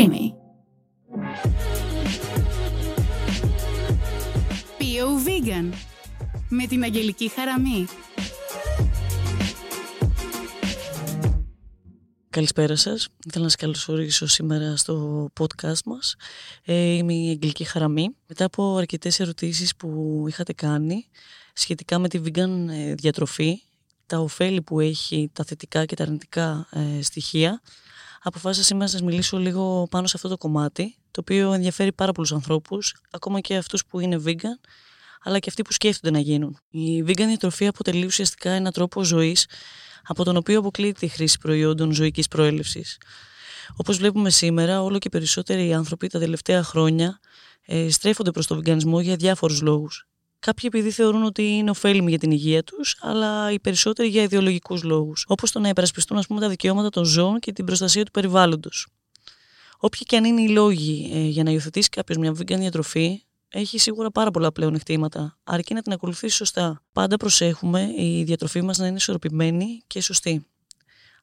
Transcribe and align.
creamy. 0.00 0.32
Bio 4.78 5.06
Vegan 5.26 5.72
με 6.48 6.66
την 6.66 6.82
Αγγελική 6.82 7.28
Χαραμή. 7.28 7.86
Καλησπέρα 12.30 12.76
σας. 12.76 13.08
Θέλω 13.30 13.44
να 13.44 13.50
σας 13.50 13.60
καλωσορίσω 13.60 14.26
σήμερα 14.26 14.76
στο 14.76 15.26
podcast 15.40 15.82
μας. 15.84 16.14
Ε, 16.64 16.74
είμαι 16.74 17.14
η 17.14 17.28
Αγγελική 17.28 17.64
Χαραμή. 17.64 18.08
Μετά 18.26 18.44
από 18.44 18.76
αρκετές 18.76 19.20
ερωτήσεις 19.20 19.76
που 19.76 20.24
είχατε 20.28 20.52
κάνει 20.52 21.06
σχετικά 21.52 21.98
με 21.98 22.08
τη 22.08 22.20
vegan 22.24 22.68
ε, 22.70 22.94
διατροφή, 22.94 23.62
τα 24.06 24.18
ωφέλη 24.18 24.62
που 24.62 24.80
έχει, 24.80 25.30
τα 25.32 25.44
θετικά 25.44 25.84
και 25.84 25.96
τα 25.96 26.02
αρνητικά 26.02 26.68
ε, 26.70 27.02
στοιχεία, 27.02 27.60
αποφάσισα 28.22 28.64
σήμερα 28.64 28.84
να 28.84 28.90
σας 28.90 29.02
μιλήσω 29.02 29.38
λίγο 29.38 29.86
πάνω 29.90 30.06
σε 30.06 30.12
αυτό 30.16 30.28
το 30.28 30.36
κομμάτι, 30.36 30.96
το 31.10 31.20
οποίο 31.20 31.52
ενδιαφέρει 31.52 31.92
πάρα 31.92 32.12
πολλούς 32.12 32.32
ανθρώπους, 32.32 32.94
ακόμα 33.10 33.40
και 33.40 33.56
αυτούς 33.56 33.86
που 33.86 34.00
είναι 34.00 34.22
vegan, 34.26 34.58
αλλά 35.22 35.38
και 35.38 35.48
αυτοί 35.48 35.62
που 35.62 35.72
σκέφτονται 35.72 36.10
να 36.10 36.18
γίνουν. 36.18 36.58
Η 36.70 37.02
vegan 37.06 37.24
διατροφή 37.26 37.66
αποτελεί 37.66 38.06
ουσιαστικά 38.06 38.50
ένα 38.50 38.72
τρόπο 38.72 39.04
ζωής 39.04 39.48
από 40.02 40.24
τον 40.24 40.36
οποίο 40.36 40.58
αποκλείεται 40.58 41.06
η 41.06 41.08
χρήση 41.08 41.38
προϊόντων 41.38 41.92
ζωικής 41.92 42.28
προέλευσης. 42.28 42.98
Όπως 43.76 43.96
βλέπουμε 43.96 44.30
σήμερα, 44.30 44.82
όλο 44.82 44.98
και 44.98 45.08
περισσότεροι 45.08 45.74
άνθρωποι 45.74 46.08
τα 46.08 46.18
τελευταία 46.18 46.62
χρόνια 46.62 47.20
ε, 47.66 47.90
στρέφονται 47.90 48.30
προς 48.30 48.46
το 48.46 48.54
βιγκανισμό 48.54 49.00
για 49.00 49.16
διάφορους 49.16 49.60
λόγους. 49.60 50.09
Κάποιοι 50.40 50.70
επειδή 50.72 50.90
θεωρούν 50.90 51.22
ότι 51.22 51.42
είναι 51.42 51.70
ωφέλιμοι 51.70 52.10
για 52.10 52.18
την 52.18 52.30
υγεία 52.30 52.62
τους, 52.62 52.96
αλλά 53.00 53.52
οι 53.52 53.60
περισσότεροι 53.60 54.08
για 54.08 54.22
ιδεολογικούς 54.22 54.82
λόγους, 54.82 55.24
όπως 55.28 55.52
το 55.52 55.58
να 55.58 55.68
υπερασπιστούν 55.68 56.18
ας 56.18 56.26
πούμε, 56.26 56.40
τα 56.40 56.48
δικαιώματα 56.48 56.88
των 56.88 57.04
ζώων 57.04 57.38
και 57.38 57.52
την 57.52 57.64
προστασία 57.64 58.04
του 58.04 58.10
περιβάλλοντος. 58.10 58.86
Όποιοι 59.78 60.00
και 60.02 60.16
αν 60.16 60.24
είναι 60.24 60.42
οι 60.42 60.48
λόγοι 60.48 61.10
ε, 61.14 61.18
για 61.18 61.42
να 61.42 61.50
υιοθετήσει 61.50 61.88
κάποιος 61.88 62.18
μια 62.18 62.30
vegan 62.30 62.58
διατροφή, 62.58 63.22
έχει 63.48 63.78
σίγουρα 63.78 64.10
πάρα 64.10 64.30
πολλά 64.30 64.52
πλέον 64.52 64.74
εκτήματα, 64.74 65.38
αρκεί 65.44 65.74
να 65.74 65.82
την 65.82 65.92
ακολουθήσει 65.92 66.36
σωστά. 66.36 66.82
Πάντα 66.92 67.16
προσέχουμε 67.16 67.92
η 67.96 68.22
διατροφή 68.24 68.62
μας 68.62 68.78
να 68.78 68.86
είναι 68.86 68.96
ισορροπημένη 68.96 69.82
και 69.86 70.02
σωστή. 70.02 70.46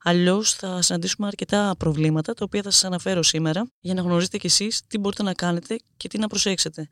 Αλλιώς 0.03 0.53
θα 0.53 0.81
συναντήσουμε 0.81 1.27
αρκετά 1.27 1.75
προβλήματα, 1.77 2.33
τα 2.33 2.43
οποία 2.45 2.61
θα 2.61 2.69
σας 2.69 2.83
αναφέρω 2.83 3.23
σήμερα, 3.23 3.71
για 3.79 3.93
να 3.93 4.01
γνωρίζετε 4.01 4.37
κι 4.37 4.45
εσείς 4.45 4.81
τι 4.87 4.97
μπορείτε 4.97 5.23
να 5.23 5.33
κάνετε 5.33 5.79
και 5.97 6.07
τι 6.07 6.17
να 6.17 6.27
προσέξετε. 6.27 6.89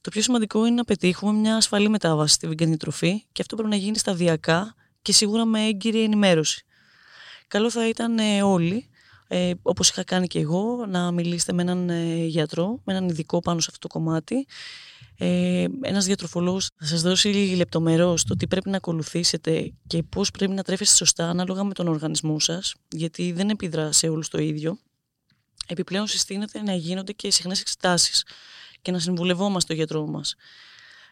Το 0.00 0.10
πιο 0.10 0.22
σημαντικό 0.22 0.66
είναι 0.66 0.74
να 0.74 0.84
πετύχουμε 0.84 1.32
μια 1.32 1.56
ασφαλή 1.56 1.88
μετάβαση 1.88 2.34
στη 2.34 2.48
vegan 2.50 2.78
τροφή 2.78 3.24
και 3.32 3.40
αυτό 3.40 3.56
πρέπει 3.56 3.70
να 3.70 3.76
γίνει 3.76 3.98
σταδιακά 3.98 4.74
και 5.02 5.12
σίγουρα 5.12 5.44
με 5.44 5.66
έγκυρη 5.66 6.02
ενημέρωση. 6.02 6.64
Καλό 7.48 7.70
θα 7.70 7.88
ήταν 7.88 8.18
ε, 8.18 8.42
όλοι, 8.42 8.88
ε, 9.28 9.52
όπως 9.62 9.88
είχα 9.88 10.04
κάνει 10.04 10.26
και 10.26 10.38
εγώ, 10.38 10.86
να 10.88 11.10
μιλήσετε 11.10 11.52
με 11.52 11.62
έναν 11.62 11.90
ε, 11.90 12.24
γιατρό, 12.24 12.80
με 12.84 12.92
έναν 12.92 13.08
ειδικό 13.08 13.40
πάνω 13.40 13.60
σε 13.60 13.66
αυτό 13.70 13.88
το 13.88 13.98
κομμάτι. 13.98 14.46
Ε, 15.18 15.66
ένας 15.80 16.04
διατροφολόγος 16.04 16.70
θα 16.78 16.86
σας 16.86 17.02
δώσει 17.02 17.28
λεπτομερώς 17.56 18.24
το 18.24 18.36
τι 18.36 18.46
πρέπει 18.46 18.70
να 18.70 18.76
ακολουθήσετε 18.76 19.72
και 19.86 20.02
πώς 20.02 20.30
πρέπει 20.30 20.52
να 20.52 20.62
τρέφεστε 20.62 20.96
σωστά 20.96 21.28
ανάλογα 21.28 21.64
με 21.64 21.72
τον 21.74 21.88
οργανισμό 21.88 22.38
σας, 22.38 22.74
γιατί 22.88 23.32
δεν 23.32 23.48
επιδρά 23.48 23.92
σε 23.92 24.08
όλους 24.08 24.28
το 24.28 24.38
ίδιο. 24.38 24.78
Επιπλέον 25.66 26.06
συστήνεται 26.06 26.62
να 26.62 26.74
γίνονται 26.74 27.12
και 27.12 27.30
συχνές 27.30 27.60
εξετάσεις 27.60 28.24
και 28.82 28.90
να 28.90 28.98
συμβουλευόμαστε 28.98 29.72
το 29.72 29.78
γιατρό 29.78 30.06
μας. 30.06 30.34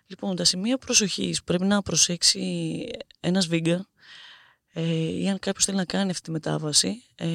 Λοιπόν, 0.07 0.37
τα 0.37 0.45
σημεία 0.45 0.79
προσοχής 0.79 1.39
που 1.39 1.45
πρέπει 1.45 1.65
να 1.65 1.83
προσέξει 1.83 2.87
ένας 3.21 3.49
vegan 3.51 3.81
ε, 4.73 5.21
ή 5.21 5.29
αν 5.29 5.39
κάποιος 5.39 5.65
θέλει 5.65 5.77
να 5.77 5.85
κάνει 5.85 6.11
αυτή 6.11 6.23
τη 6.23 6.31
μετάβαση, 6.31 7.03
ε, 7.15 7.29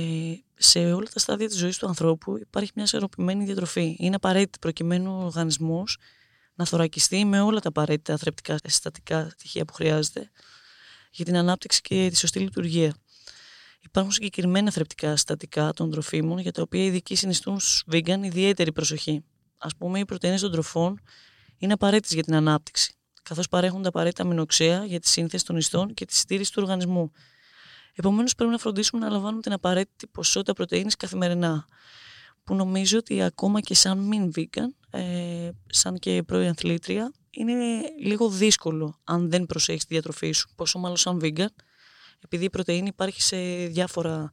σε 0.56 0.94
όλα 0.94 1.08
τα 1.14 1.20
στάδια 1.20 1.48
της 1.48 1.58
ζωής 1.58 1.78
του 1.78 1.88
ανθρώπου 1.88 2.38
υπάρχει 2.38 2.72
μια 2.76 2.84
ισορροπημένη 2.84 3.46
διατροφή. 3.46 3.96
Είναι 4.00 4.16
απαραίτητη 4.16 4.60
προκειμένου 4.60 5.18
ο 5.18 5.24
οργανισμός 5.24 5.98
να 6.56 6.66
θωρακιστεί 6.66 7.26
με 7.26 7.42
όλα 7.42 7.60
τα 7.60 7.68
απαραίτητα 7.68 8.18
θρεπτικά 8.18 8.58
συστατικά 8.64 9.30
στοιχεία 9.30 9.66
που 9.66 9.74
χρειάζεται 9.74 10.32
για 11.12 11.26
την 11.26 11.36
ανάπτυξη 11.36 11.82
και 11.82 12.08
τη 12.10 12.18
σωστή 12.18 12.40
λειτουργία. 12.40 12.96
Υπάρχουν 13.82 14.12
συγκεκριμένα 14.12 14.72
θρεπτικά 14.72 15.12
συστατικά 15.16 15.74
των 15.74 15.92
τροφίμων 15.92 16.40
για 16.40 16.52
τα 16.52 16.62
οποία 16.62 16.84
οι 16.84 16.86
ειδικοί 16.86 17.16
συνιστούν 17.16 17.60
στους 17.60 17.84
vegan 17.92 18.20
ιδιαίτερη 18.24 18.72
προσοχή 18.72 19.24
ας 19.62 19.76
πούμε, 19.78 20.00
οι 20.00 20.06
πρωτενε 20.06 20.38
των 20.38 20.52
τροφών 20.52 21.02
είναι 21.58 21.74
απαραίτητες 21.74 22.14
για 22.14 22.24
την 22.24 22.36
ανάπτυξη, 22.36 22.94
καθώς 23.24 23.48
παρέχουν 23.48 23.82
τα 23.82 23.90
απαραίτητα 23.90 24.24
αμινοξέα 24.24 24.86
για 24.86 25.00
τη 25.00 25.08
σύνθεση 25.08 25.46
των 25.46 25.58
ιστών 25.58 25.94
και 25.94 26.06
τη 26.06 26.16
στήριξη 26.16 26.52
του 26.52 26.60
οργανισμού. 26.62 27.12
Επομένως, 27.96 28.36
πρέπει 28.36 28.52
να 28.52 28.58
φροντίσουμε 28.58 29.06
να 29.06 29.12
λαμβάνουμε 29.12 29.42
την 29.42 29.54
απαραίτητη 29.54 30.08
ποσότητα 30.08 30.54
πρωτενη 30.54 30.92
καθημερινά. 30.92 31.66
Που 32.44 32.56
νομίζω 32.56 32.98
ότι 32.98 33.22
ακόμα 33.22 33.60
και 33.60 33.74
σαν 33.74 33.98
μην 34.00 34.32
vegan, 34.36 35.00
ε, 35.00 35.50
σαν 35.68 36.00
και 36.00 36.24
πρώην 36.24 36.50
αθλήτρια, 36.50 37.12
είναι 37.30 37.82
λίγο 38.00 38.30
δύσκολο 38.30 39.00
αν 39.04 39.30
δεν 39.30 39.46
προσέχεις 39.46 39.86
τη 39.86 39.94
διατροφή 39.94 40.32
σου. 40.32 40.50
Πόσο 40.56 40.80
μάλλον 40.80 40.98
σαν 40.98 41.20
vegan, 41.24 41.54
επειδή 42.20 42.46
η 42.46 42.50
πρωτενη 42.50 42.88
υπάρχει 42.88 43.22
σε 43.22 43.38
διάφορα 43.68 44.30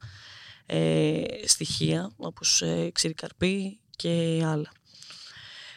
ε, 0.65 1.23
στοιχεία, 1.45 2.11
όπως 2.17 2.61
ε, 2.61 2.89
ξηρικαρπή 2.91 3.79
και 3.95 4.43
άλλα 4.45 4.71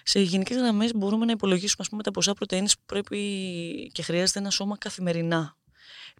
σε 0.05 0.21
γενικές 0.21 0.57
γραμμές 0.57 0.95
μπορούμε 0.95 1.25
να 1.25 1.33
υπολογίσουμε 1.33 1.77
ας 1.79 1.89
πούμε, 1.89 2.03
τα 2.03 2.11
ποσά 2.11 2.33
πρωτενη 2.33 2.67
που 2.67 2.85
πρέπει 2.87 3.91
και 3.93 4.03
χρειάζεται 4.03 4.39
ένα 4.39 4.51
σώμα 4.51 4.79
καθημερινά. 4.79 5.57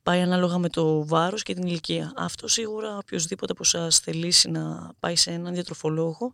Πάει 0.03 0.21
ανάλογα 0.21 0.59
με 0.59 0.69
το 0.69 1.07
βάρος 1.07 1.43
και 1.43 1.55
την 1.55 1.67
ηλικία. 1.67 2.13
Αυτό 2.17 2.49
σίγουρα 2.49 2.97
οποιοδήποτε 2.97 3.53
από 3.53 3.63
εσάς 3.65 3.99
θελήσει 3.99 4.51
να 4.51 4.93
πάει 5.01 5.17
σε 5.17 5.31
έναν 5.31 5.53
διατροφολόγο, 5.53 6.33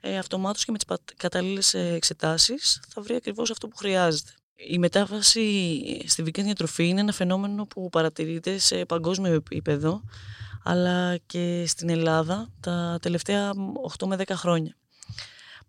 ε, 0.00 0.18
αυτομάτως 0.18 0.64
και 0.64 0.72
με 0.72 0.78
τις 0.78 1.14
κατάλληλες 1.16 1.74
ε, 1.74 1.92
εξετάσεις 1.92 2.80
θα 2.88 3.02
βρει 3.02 3.14
ακριβώς 3.14 3.50
αυτό 3.50 3.68
που 3.68 3.76
χρειάζεται. 3.76 4.30
Η 4.54 4.78
μετάβαση 4.78 5.82
στη 6.06 6.22
vegan 6.26 6.42
διατροφή 6.42 6.88
είναι 6.88 7.00
ένα 7.00 7.12
φαινόμενο 7.12 7.66
που 7.66 7.88
παρατηρείται 7.88 8.58
σε 8.58 8.84
παγκόσμιο 8.84 9.32
επίπεδο, 9.32 10.02
αλλά 10.64 11.16
και 11.16 11.64
στην 11.66 11.88
Ελλάδα 11.88 12.50
τα 12.60 12.98
τελευταία 13.02 13.52
8 13.98 14.06
με 14.06 14.16
10 14.16 14.22
χρόνια 14.28 14.76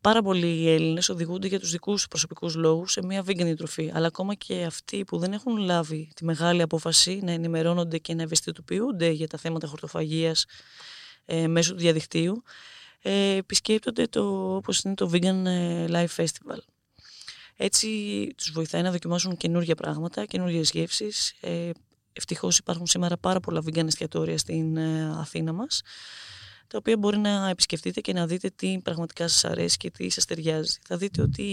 πάρα 0.02 0.22
πολλοί 0.22 0.70
Έλληνες 0.70 1.10
οδηγούνται 1.10 1.48
για 1.48 1.60
τους 1.60 1.72
δικούς 1.72 1.94
τους 1.94 2.08
προσωπικούς 2.08 2.56
λόγους 2.56 2.92
σε 2.92 3.06
μια 3.06 3.24
vegan 3.28 3.54
τροφή. 3.58 3.92
Αλλά 3.94 4.08
ακόμα 4.08 4.34
και 4.34 4.64
αυτοί 4.64 5.04
που 5.04 5.18
δεν 5.18 5.34
έχουν 5.34 5.58
λάβει 5.58 6.10
τη 6.16 6.26
μεγάλη 6.26 6.62
απόφαση 6.62 7.20
να 7.24 7.32
ενημερώνονται 7.32 7.98
και 7.98 8.14
να 8.14 8.22
ευαισθητοποιούνται 8.22 9.10
για 9.10 9.28
τα 9.28 9.38
θέματα 9.38 9.68
χορτοφαγίας 9.68 10.46
ε, 11.26 11.48
μέσω 11.48 11.74
του 11.74 11.80
διαδικτύου, 11.80 12.44
ε, 13.02 13.36
επισκέπτονται 13.36 14.08
το, 14.08 14.56
όπως 14.56 14.80
είναι 14.82 14.94
το 14.94 15.10
Vegan 15.14 15.46
ε, 15.46 15.86
Life 15.90 16.16
Festival. 16.16 16.60
Έτσι 17.56 17.88
τους 18.38 18.52
βοηθάει 18.52 18.82
να 18.82 18.92
δοκιμάσουν 18.92 19.38
καινούργια 19.38 19.76
πράγματα, 19.76 20.26
καινούργιες 20.26 20.72
γεύσεις. 20.72 21.34
Ε, 21.42 21.70
ευτυχώς 22.14 22.58
υπάρχουν 22.58 22.88
σήμερα 22.88 23.18
πάρα 23.18 23.40
πολλά 23.40 23.62
vegan 23.66 23.86
εστιατόρια 23.86 24.38
στην 24.38 24.78
ε, 24.78 25.16
Αθήνα 25.20 25.54
μας 25.54 25.82
τα 26.72 26.78
οποία 26.78 26.98
μπορεί 26.98 27.18
να 27.18 27.50
επισκεφτείτε 27.50 28.02
και 28.02 28.14
να 28.14 28.28
δείτε 28.28 28.50
τι 28.50 28.80
πραγματικά 28.84 29.28
σας 29.28 29.46
αρέσει 29.46 29.78
και 29.78 29.92
τι 29.92 30.10
σας 30.10 30.26
ταιριάζει. 30.26 30.78
Θα 30.88 30.98
δείτε 30.98 31.22
ότι 31.22 31.44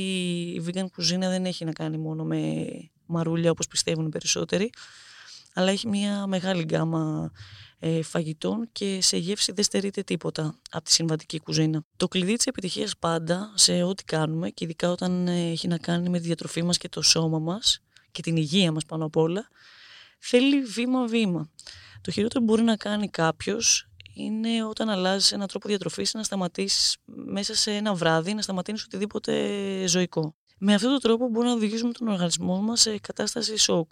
η 0.55 0.63
vegan 0.67 0.87
κουζίνα 0.93 1.29
δεν 1.29 1.45
έχει 1.45 1.65
να 1.65 1.73
κάνει 1.73 1.99
μόνο 1.99 2.25
με 2.25 2.67
μαρούλια 3.07 3.51
όπως 3.51 3.67
πιστεύουν 3.67 4.07
οι 4.07 4.09
περισσότεροι, 4.09 4.71
αλλά 5.55 5.71
έχει 5.71 5.89
μια 5.89 6.27
μεγάλη 6.27 6.63
γκάμα 6.63 7.33
ε, 7.79 8.03
φαγητών 8.03 8.69
και 8.73 8.99
σε 9.03 9.17
γεύση 9.17 9.53
δεν 9.53 9.65
στερείται 9.65 10.03
τίποτα 10.03 10.59
από 10.71 10.85
τη 10.85 10.93
συμβατική 10.93 11.41
κουζίνα. 11.41 11.85
Το 11.97 12.09
κλειδί 12.09 12.37
της 12.37 12.47
επιτυχίας 12.47 12.97
πάντα 12.99 13.53
σε 13.55 13.83
ό,τι 13.83 14.05
κάνουμε 14.05 14.51
και 14.51 14.65
ειδικά 14.65 14.91
όταν 14.91 15.29
ε, 15.29 15.51
έχει 15.51 15.69
να 15.69 15.79
κάνει 15.79 16.09
με 16.09 16.19
τη 16.19 16.27
διατροφή 16.27 16.63
μας 16.63 16.79
και 16.79 16.89
το 16.89 17.03
σώμα 17.03 17.39
μας 17.39 17.81
και 18.11 18.23
την 18.23 18.37
υγεία 18.37 18.73
μας 18.73 18.85
πάνω 18.85 19.05
απ' 19.05 19.17
όλα, 19.17 19.49
θέλει 20.19 20.63
βήμα-βήμα. 20.63 21.51
Το 22.01 22.11
χειρότερο 22.11 22.41
που 22.41 22.47
μπορεί 22.47 22.63
να 22.63 22.77
κάνει 22.77 23.09
κάποιος 23.09 23.88
είναι 24.19 24.65
όταν 24.65 24.89
αλλάζεις 24.89 25.33
έναν 25.33 25.47
τρόπο 25.47 25.69
διατροφής 25.69 26.15
να 26.15 26.23
σταματήσεις 26.23 26.97
μέσα 27.05 27.55
σε 27.55 27.73
ένα 27.73 27.95
βράδυ 27.95 28.35
να 28.35 28.43
σταματήσεις 28.43 28.85
οτιδήποτε 28.85 29.33
ζωικό. 29.87 30.35
Με 30.59 30.75
αυτόν 30.75 30.91
τον 30.91 31.01
τρόπο 31.01 31.29
μπορούμε 31.29 31.51
να 31.51 31.57
οδηγήσουμε 31.57 31.93
τον 31.93 32.09
οργανισμό 32.09 32.61
μας 32.61 32.81
σε 32.81 32.99
κατάσταση 32.99 33.57
σοκ. 33.57 33.91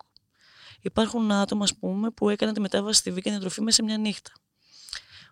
Υπάρχουν 0.81 1.33
άτομα, 1.33 1.65
ας 1.65 1.77
πούμε, 1.79 2.11
που 2.11 2.29
έκαναν 2.29 2.55
τη 2.55 2.61
μετάβαση 2.61 2.99
στη 2.99 3.11
βίγκαν 3.11 3.33
διατροφή 3.33 3.61
μέσα 3.61 3.77
σε 3.77 3.83
μια 3.83 3.99
νύχτα. 3.99 4.33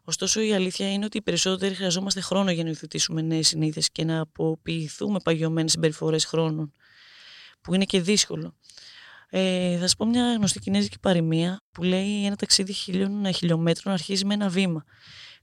Ωστόσο, 0.04 0.40
η 0.40 0.52
αλήθεια 0.52 0.92
είναι 0.92 1.04
ότι 1.04 1.16
οι 1.16 1.22
περισσότεροι 1.22 1.74
χρειαζόμαστε 1.74 2.20
χρόνο 2.20 2.50
για 2.50 2.62
να 2.62 2.68
υιοθετήσουμε 2.68 3.22
νέες 3.22 3.48
συνήθειες 3.48 3.90
και 3.90 4.04
να 4.04 4.20
αποποιηθούμε 4.20 5.18
παγιωμένες 5.24 5.70
συμπεριφορές 5.70 6.24
χρόνων, 6.24 6.74
που 7.60 7.74
είναι 7.74 7.84
και 7.84 8.00
δύσκολο. 8.00 8.54
Ε, 9.36 9.78
θα 9.78 9.86
σα 9.86 9.96
πω 9.96 10.04
μια 10.04 10.34
γνωστή 10.34 10.58
κινέζικη 10.58 10.98
παροιμία 10.98 11.60
που 11.72 11.82
λέει 11.82 12.24
ένα 12.24 12.36
ταξίδι 12.36 12.72
χιλίων 12.72 13.32
χιλιόμετρων 13.34 13.94
αρχίζει 13.94 14.24
με 14.24 14.34
ένα 14.34 14.48
βήμα. 14.48 14.84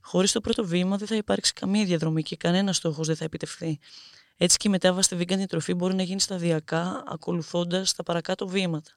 Χωρίς 0.00 0.32
το 0.32 0.40
πρώτο 0.40 0.64
βήμα 0.64 0.96
δεν 0.96 1.08
θα 1.08 1.16
υπάρξει 1.16 1.52
καμία 1.52 1.84
διαδρομή 1.84 2.22
και 2.22 2.36
κανένας 2.36 2.76
στόχος 2.76 3.06
δεν 3.06 3.16
θα 3.16 3.24
επιτευχθεί. 3.24 3.78
Έτσι 4.36 4.56
και 4.56 4.68
η 4.68 4.70
μετάβαση 4.70 5.14
στη 5.14 5.16
vegan 5.20 5.36
διατροφή 5.36 5.74
μπορεί 5.74 5.94
να 5.94 6.02
γίνει 6.02 6.20
σταδιακά, 6.20 7.02
ακολουθώντας 7.06 7.94
τα 7.94 8.02
παρακάτω 8.02 8.48
βήματα. 8.48 8.90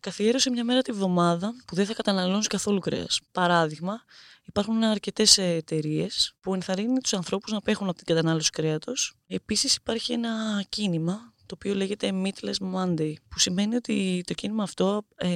Καθιέρωσε 0.00 0.50
μια 0.50 0.64
μέρα 0.64 0.82
τη 0.82 0.92
βδομάδα 0.92 1.52
που 1.66 1.74
δεν 1.74 1.86
θα 1.86 1.94
καταναλώνεις 1.94 2.46
καθόλου 2.46 2.78
κρέας. 2.78 3.20
Παράδειγμα, 3.32 4.04
υπάρχουν 4.44 4.82
αρκετές 4.82 5.38
εταιρείες 5.38 6.34
που 6.40 6.54
ενθαρρύνουν 6.54 7.00
τους 7.00 7.14
ανθρώπους 7.14 7.52
να 7.52 7.60
πέχουν 7.60 7.88
από 7.88 7.96
την 7.96 8.06
κατανάλωση 8.06 8.50
κρέατος. 8.50 9.14
Επίσης, 9.26 9.74
υπάρχει 9.74 10.12
ένα 10.12 10.64
κίνημα 10.68 11.34
το 11.46 11.54
οποίο 11.54 11.74
λέγεται 11.74 12.10
Meatless 12.24 12.74
Monday, 12.74 13.12
που 13.28 13.38
σημαίνει 13.38 13.74
ότι 13.74 14.22
το 14.26 14.34
κίνημα 14.34 14.62
αυτό 14.62 15.02
ε, 15.16 15.28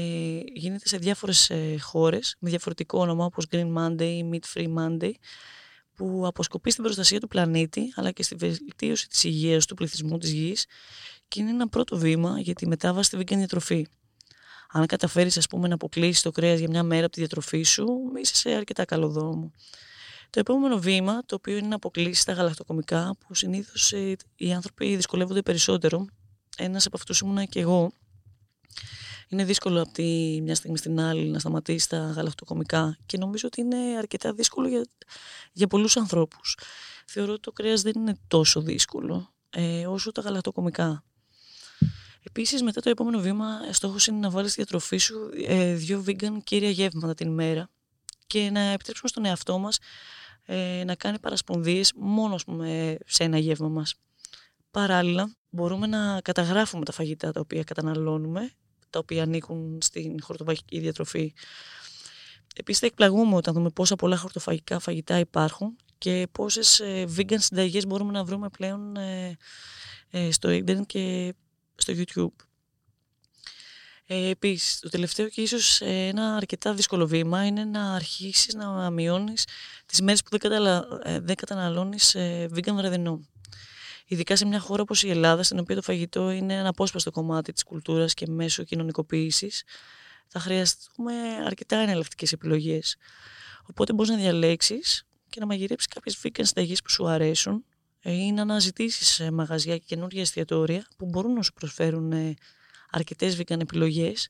γίνεται 0.55 0.89
σε 0.89 0.97
διάφορες 0.97 1.51
ε, 1.51 1.77
χώρες 1.81 2.37
με 2.39 2.51
διαφορετικό 2.51 2.99
όνομα 2.99 3.25
όπως 3.25 3.47
Green 3.51 3.77
Monday 3.77 4.01
ή 4.03 4.31
Meat 4.33 4.59
Free 4.59 4.75
Monday, 4.79 5.13
που 5.95 6.27
αποσκοπεί 6.27 6.71
στην 6.71 6.83
προστασία 6.83 7.21
του 7.21 7.29
πλανήτη 7.29 7.93
αλλά 7.97 8.11
και 8.11 8.23
στη 8.23 8.35
βελτίωση 8.35 9.09
της 9.09 9.25
υγείας 9.25 9.67
του 9.67 9.75
πληθυσμού 9.75 10.19
της 10.19 10.33
γης 10.33 10.67
και 11.29 11.41
είναι 11.41 11.51
ένα 11.51 11.69
πρώτο 11.69 11.97
βήμα 11.97 12.41
για 12.41 12.55
τη 12.55 12.67
μετάβαση 12.67 13.09
στη 13.09 13.17
vegan 13.21 13.37
διατροφή. 13.37 13.87
Αν 14.73 14.87
καταφέρεις 14.87 15.37
ας 15.37 15.47
πούμε 15.47 15.69
να 15.69 15.75
αποκλείσεις 15.75 16.23
το 16.23 16.31
κρέας 16.31 16.59
για 16.59 16.69
μια 16.69 16.83
μέρα 16.83 17.05
από 17.05 17.15
τη 17.15 17.19
διατροφή 17.19 17.63
σου, 17.63 17.87
είσαι 18.21 18.37
σε 18.37 18.51
αρκετά 18.51 18.85
καλό 18.85 19.09
δρόμο. 19.09 19.53
Το 20.31 20.41
επόμενο 20.41 20.79
βήμα, 20.79 21.23
το 21.27 21.35
οποίο 21.35 21.57
είναι 21.57 21.69
να 21.69 21.75
αποκλείσει 21.75 22.25
τα 22.25 22.33
γαλακτοκομικά, 22.33 23.17
που 23.19 23.35
συνήθως 23.35 23.93
ε, 23.93 24.17
οι 24.37 24.53
άνθρωποι 24.53 24.97
δυσκολεύονται 24.97 25.43
περισσότερο. 25.43 26.07
Ένας 26.57 26.87
από 26.87 26.97
αυτούς 26.97 27.21
ήμουνα 27.21 27.45
και 27.45 27.61
εγώ. 27.61 27.93
Είναι 29.29 29.45
δύσκολο 29.45 29.83
από 29.83 29.93
τη 29.93 30.41
μια 30.43 30.55
στιγμή 30.55 30.79
στην 30.79 31.01
άλλη 31.01 31.29
να 31.29 31.39
σταματήσει 31.39 31.89
τα 31.89 31.97
γαλακτοκομικά 31.97 32.99
και 33.07 33.19
νομίζω 33.19 33.47
ότι 33.47 33.61
είναι 33.61 33.77
αρκετά 33.99 34.33
δύσκολο 34.33 34.69
για, 34.69 34.87
για 35.53 35.67
πολλούς 35.67 35.97
ανθρώπους. 35.97 36.59
Θεωρώ 37.07 37.33
ότι 37.33 37.41
το 37.41 37.53
κρέας 37.53 37.83
δεν 37.83 37.93
είναι 37.97 38.17
τόσο 38.29 38.61
δύσκολο 38.61 39.33
ε, 39.51 39.87
όσο 39.87 40.13
τα 40.13 40.21
γαλακτοκομικά. 40.21 41.05
Επίσης 42.23 42.63
μετά 42.63 42.81
το 42.81 42.91
επόμενο 42.91 43.21
βήμα 43.21 43.73
στόχος 43.73 44.07
είναι 44.07 44.19
να 44.19 44.31
βάλεις 44.31 44.53
στη 44.53 44.61
διατροφή 44.61 44.97
σου 44.97 45.31
ε, 45.47 45.75
δύο 45.75 46.05
vegan 46.07 46.39
κύρια 46.45 46.71
γεύματα 46.71 47.15
την 47.15 47.27
ημέρα 47.27 47.71
και 48.27 48.51
να 48.51 48.61
επιτρέψουμε 48.61 49.09
στον 49.09 49.25
εαυτό 49.25 49.59
μας 49.59 49.79
ε, 50.45 50.83
να 50.85 50.95
κάνει 50.95 51.19
παρασπονδίες 51.19 51.93
μόνο 51.97 52.37
πούμε, 52.47 52.97
σε 53.07 53.25
ένα 53.25 53.39
γεύμα 53.39 53.69
μας. 53.69 53.95
Παράλληλα, 54.71 55.35
μπορούμε 55.51 55.87
να 55.87 56.21
καταγράφουμε 56.21 56.85
τα 56.85 56.93
φαγητά 56.93 57.33
τα 57.33 57.41
οποία 57.41 57.65
καταναλώνουμε, 57.65 58.51
τα 58.91 58.99
οποία 58.99 59.23
ανήκουν 59.23 59.79
στην 59.83 60.23
χορτοφαγική 60.23 60.79
διατροφή. 60.79 61.33
Επίσης 62.57 62.81
θα 62.81 62.87
εκπλαγούμε 62.87 63.37
όταν 63.37 63.55
δούμε 63.55 63.71
πόσα 63.71 63.97
πολλά 63.97 64.17
χορτοφαγικά 64.17 64.79
φαγητά 64.79 65.19
υπάρχουν 65.19 65.77
και 65.99 66.27
πόσες 66.33 66.81
ε, 66.81 67.05
vegan 67.17 67.37
συνταγές 67.39 67.87
μπορούμε 67.87 68.13
να 68.13 68.25
βρούμε 68.25 68.49
πλέον 68.49 68.97
ε, 68.97 69.37
ε, 70.11 70.31
στο 70.31 70.51
ίντερνετ 70.51 70.87
και 70.87 71.35
στο 71.75 71.93
YouTube. 71.97 72.45
Ε, 74.13 74.29
Επίσης, 74.29 74.81
το 74.81 74.89
τελευταίο 74.89 75.29
και 75.29 75.41
ίσως 75.41 75.81
ένα 75.81 76.37
αρκετά 76.37 76.75
δύσκολο 76.75 77.07
βήμα 77.07 77.47
είναι 77.47 77.65
να 77.65 77.95
αρχίσεις 77.95 78.55
να 78.55 78.91
μειώνεις 78.91 79.47
τις 79.87 80.01
μέρες 80.01 80.23
που 80.23 80.29
δεν, 80.31 80.41
καταλα... 80.41 80.87
Ε, 81.03 81.21
δεν 81.21 81.37
καταναλώνεις 81.37 82.15
ε, 82.15 82.49
vegan 82.55 82.73
βραδινό. 82.73 83.21
Ειδικά 84.07 84.37
σε 84.37 84.47
μια 84.47 84.59
χώρα 84.59 84.83
όπως 84.83 85.03
η 85.03 85.11
Ελλάδα, 85.11 85.43
στην 85.43 85.59
οποία 85.59 85.75
το 85.75 85.83
φαγητό 85.83 86.31
είναι 86.31 86.55
ένα 86.55 86.69
απόσπαστο 86.69 87.11
κομμάτι 87.11 87.53
της 87.53 87.65
κουλτούρας 87.65 88.15
και 88.15 88.27
μέσω 88.27 88.65
κοινωνικοποίησης, 88.65 89.63
θα 90.27 90.41
χρειαστούμε 90.41 91.13
αρκετά 91.45 91.77
εναλλακτικές 91.77 92.33
επιλογές. 92.33 92.97
Οπότε 93.67 93.93
μπορείς 93.93 94.11
να 94.11 94.17
διαλέξεις 94.17 95.05
και 95.29 95.41
να 95.41 95.47
μαγειρέψεις 95.47 95.87
κάποιες 95.87 96.19
vegan 96.23 96.41
συνταγέ 96.43 96.75
που 96.85 96.91
σου 96.91 97.09
αρέσουν 97.09 97.65
ε, 98.01 98.13
ή 98.13 98.33
να 98.33 98.43
αναζητήσεις 98.43 99.31
μαγαζιά 99.33 99.77
και 99.77 99.85
καινούργια 99.87 100.21
εστιατόρια 100.21 100.87
που 100.97 101.07
μπορούν 101.07 101.33
να 101.33 101.43
σου 101.43 101.53
προσφέρουν 101.53 102.37
αρκετές 102.91 103.39
vegan 103.41 103.61
επιλογές 103.61 104.29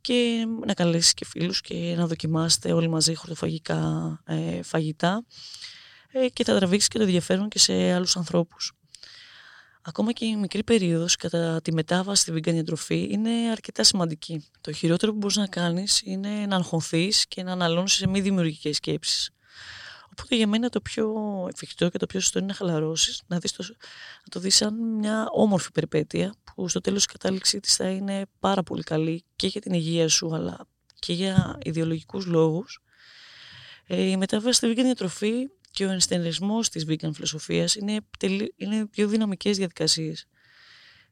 και 0.00 0.46
να 0.66 0.74
καλέσεις 0.74 1.14
και 1.14 1.24
φίλους 1.24 1.60
και 1.60 1.94
να 1.96 2.06
δοκιμάσετε 2.06 2.72
όλοι 2.72 2.88
μαζί 2.88 3.14
χορτοφαγικά 3.14 4.20
ε, 4.26 4.62
φαγητά 4.62 5.24
ε, 6.12 6.28
και 6.28 6.44
θα 6.44 6.56
τραβήξεις 6.56 6.88
και 6.88 6.98
το 6.98 7.04
ενδιαφέρον 7.04 7.48
και 7.48 7.58
σε 7.58 7.92
άλλους 7.92 8.16
ανθρώπους. 8.16 8.72
Ακόμα 9.82 10.12
και 10.12 10.24
η 10.24 10.36
μικρή 10.36 10.64
περίοδος 10.64 11.16
κατά 11.16 11.60
τη 11.62 11.72
μετάβαση 11.72 12.22
στη 12.22 12.32
vegan 12.32 12.52
διατροφή 12.52 13.08
είναι 13.10 13.30
αρκετά 13.50 13.84
σημαντική. 13.84 14.44
Το 14.60 14.72
χειρότερο 14.72 15.12
που 15.12 15.18
μπορείς 15.18 15.36
να 15.36 15.46
κάνεις 15.46 16.02
είναι 16.04 16.46
να 16.46 16.56
αγχωθείς 16.56 17.26
και 17.28 17.42
να 17.42 17.52
αναλώνεις 17.52 17.92
σε 17.92 18.06
μη 18.06 18.20
δημιουργικές 18.20 18.76
σκέψεις. 18.76 19.30
Οπότε 20.18 20.36
για 20.36 20.46
μένα 20.46 20.68
το 20.68 20.80
πιο 20.80 21.14
εφικτό 21.52 21.88
και 21.88 21.98
το 21.98 22.06
πιο 22.06 22.20
σωστό 22.20 22.38
είναι 22.38 22.48
να 22.48 22.54
χαλαρώσεις, 22.54 23.22
να, 23.26 23.38
δεις 23.38 23.52
το, 23.52 23.64
να 23.68 24.28
το 24.30 24.40
δεις 24.40 24.56
σαν 24.56 24.74
μια 24.74 25.28
όμορφη 25.30 25.72
περιπέτεια 25.72 26.34
που 26.44 26.68
στο 26.68 26.80
τέλος 26.80 27.04
η 27.04 27.06
κατάληξή 27.06 27.60
της 27.60 27.76
θα 27.76 27.88
είναι 27.88 28.26
πάρα 28.38 28.62
πολύ 28.62 28.82
καλή 28.82 29.24
και 29.36 29.46
για 29.46 29.60
την 29.60 29.72
υγεία 29.72 30.08
σου 30.08 30.34
αλλά 30.34 30.66
και 30.98 31.12
για 31.12 31.58
ιδεολογικούς 31.62 32.26
λόγους. 32.26 32.82
Ε, 33.86 34.02
η 34.02 34.16
μετάβαση 34.16 34.56
στη 34.56 34.72
vegan 34.72 34.82
διατροφή 34.82 35.32
και 35.70 35.86
ο 35.86 35.90
ενστερνισμός 35.90 36.68
της 36.68 36.84
vegan 36.88 37.10
φιλοσοφίας 37.14 37.74
είναι, 37.74 37.98
είναι 38.56 38.86
πιο 38.86 39.08
δυναμικές 39.08 39.56
διαδικασίες. 39.56 40.26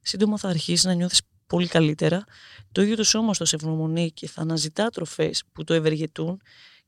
Σύντομα 0.01 0.39
θα 0.39 0.49
αρχίσεις 0.49 0.85
να 0.85 0.93
νιώθεις 0.93 1.21
πολύ 1.47 1.67
καλύτερα. 1.67 2.25
Το 2.73 2.83
ίδιο 2.83 2.97
το 2.97 3.05
σώμα 3.05 3.35
στο 3.35 3.45
σε 3.45 3.57
ευγνωμονεί 3.57 4.13
και 4.13 4.29
θα 4.29 4.41
αναζητά 4.41 4.91
τροφές 4.91 5.45
που 5.53 5.65
το 5.65 5.75
ευεργετούν 5.75 6.41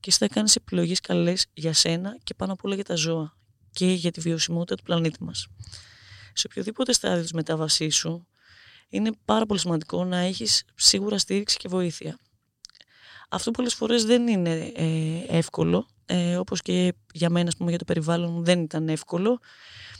και 0.06 0.12
εσύ 0.12 0.24
θα 0.26 0.34
κάνεις 0.34 0.56
επιλογές 0.56 1.00
καλές 1.00 1.46
για 1.52 1.72
σένα 1.72 2.18
και 2.22 2.34
πάνω 2.34 2.52
απ' 2.52 2.64
όλα 2.64 2.74
για 2.74 2.84
τα 2.84 2.94
ζώα 2.94 3.36
και 3.70 3.86
για 3.86 4.10
τη 4.10 4.20
βιωσιμότητα 4.20 4.74
του 4.74 4.82
πλανήτη 4.82 5.24
μας. 5.24 5.46
Σε 6.32 6.46
οποιοδήποτε 6.50 6.92
στάδιο 6.92 7.22
της 7.22 7.32
μετάβασής 7.32 7.96
σου, 7.96 8.26
είναι 8.88 9.10
πάρα 9.24 9.46
πολύ 9.46 9.60
σημαντικό 9.60 10.04
να 10.04 10.16
έχεις 10.16 10.64
σίγουρα 10.74 11.18
στήριξη 11.18 11.56
και 11.56 11.68
βοήθεια. 11.68 12.18
Αυτό 13.28 13.50
πολλές 13.50 13.74
φορές 13.74 14.04
δεν 14.04 14.26
είναι 14.26 14.72
ε, 14.74 15.24
εύκολο, 15.28 15.88
ε, 16.04 16.36
όπως 16.36 16.62
και 16.62 16.94
για 17.12 17.30
μένα, 17.30 17.52
πούμε, 17.58 17.70
για 17.70 17.78
το 17.78 17.84
περιβάλλον 17.84 18.32
μου 18.32 18.42
δεν 18.42 18.60
ήταν 18.60 18.88
εύκολο, 18.88 19.38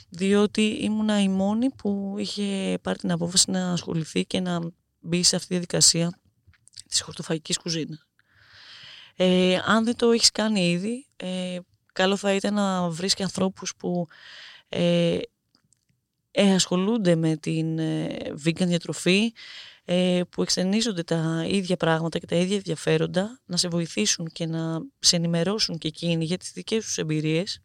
διότι 0.09 0.63
ήμουνα 0.63 1.21
η 1.21 1.29
μόνη 1.29 1.71
που 1.71 2.15
είχε 2.19 2.79
πάρει 2.83 2.99
την 2.99 3.11
απόφαση 3.11 3.51
να 3.51 3.73
ασχοληθεί 3.73 4.25
και 4.25 4.41
να 4.41 4.61
μπει 5.01 5.23
σε 5.23 5.37
αυτή 5.37 5.49
τη 5.49 5.55
διαδικασία 5.55 6.21
της 6.89 7.01
χορτοφαγικής 7.01 7.59
κουζίνας. 7.59 8.07
Ε, 9.17 9.59
αν 9.65 9.85
δεν 9.85 9.97
το 9.97 10.11
έχεις 10.11 10.31
κάνει 10.31 10.71
ήδη, 10.71 11.07
ε, 11.17 11.59
καλό 11.93 12.17
θα 12.17 12.35
ήταν 12.35 12.55
να 12.55 12.89
βρεις 12.89 13.15
και 13.15 13.23
ανθρώπους 13.23 13.77
που 13.77 14.07
ε, 14.69 15.19
ε 16.31 16.55
ασχολούνται 16.55 17.15
με 17.15 17.37
την 17.37 17.79
ε, 17.79 18.17
vegan 18.45 18.67
διατροφή, 18.67 19.33
ε, 19.85 20.21
που 20.31 20.43
εξενίζονται 20.43 21.03
τα 21.03 21.47
ίδια 21.49 21.77
πράγματα 21.77 22.19
και 22.19 22.27
τα 22.27 22.37
ίδια 22.37 22.57
ενδιαφέροντα, 22.57 23.41
να 23.47 23.57
σε 23.57 23.69
βοηθήσουν 23.69 24.27
και 24.33 24.47
να 24.47 24.81
σε 24.99 25.17
ενημερώσουν 25.17 25.79
και 25.79 25.89
εκείνοι 25.89 26.25
για 26.25 26.37
τις 26.37 26.53
δικές 26.53 26.85
τους 26.85 26.99
εμπειρίες. 26.99 27.61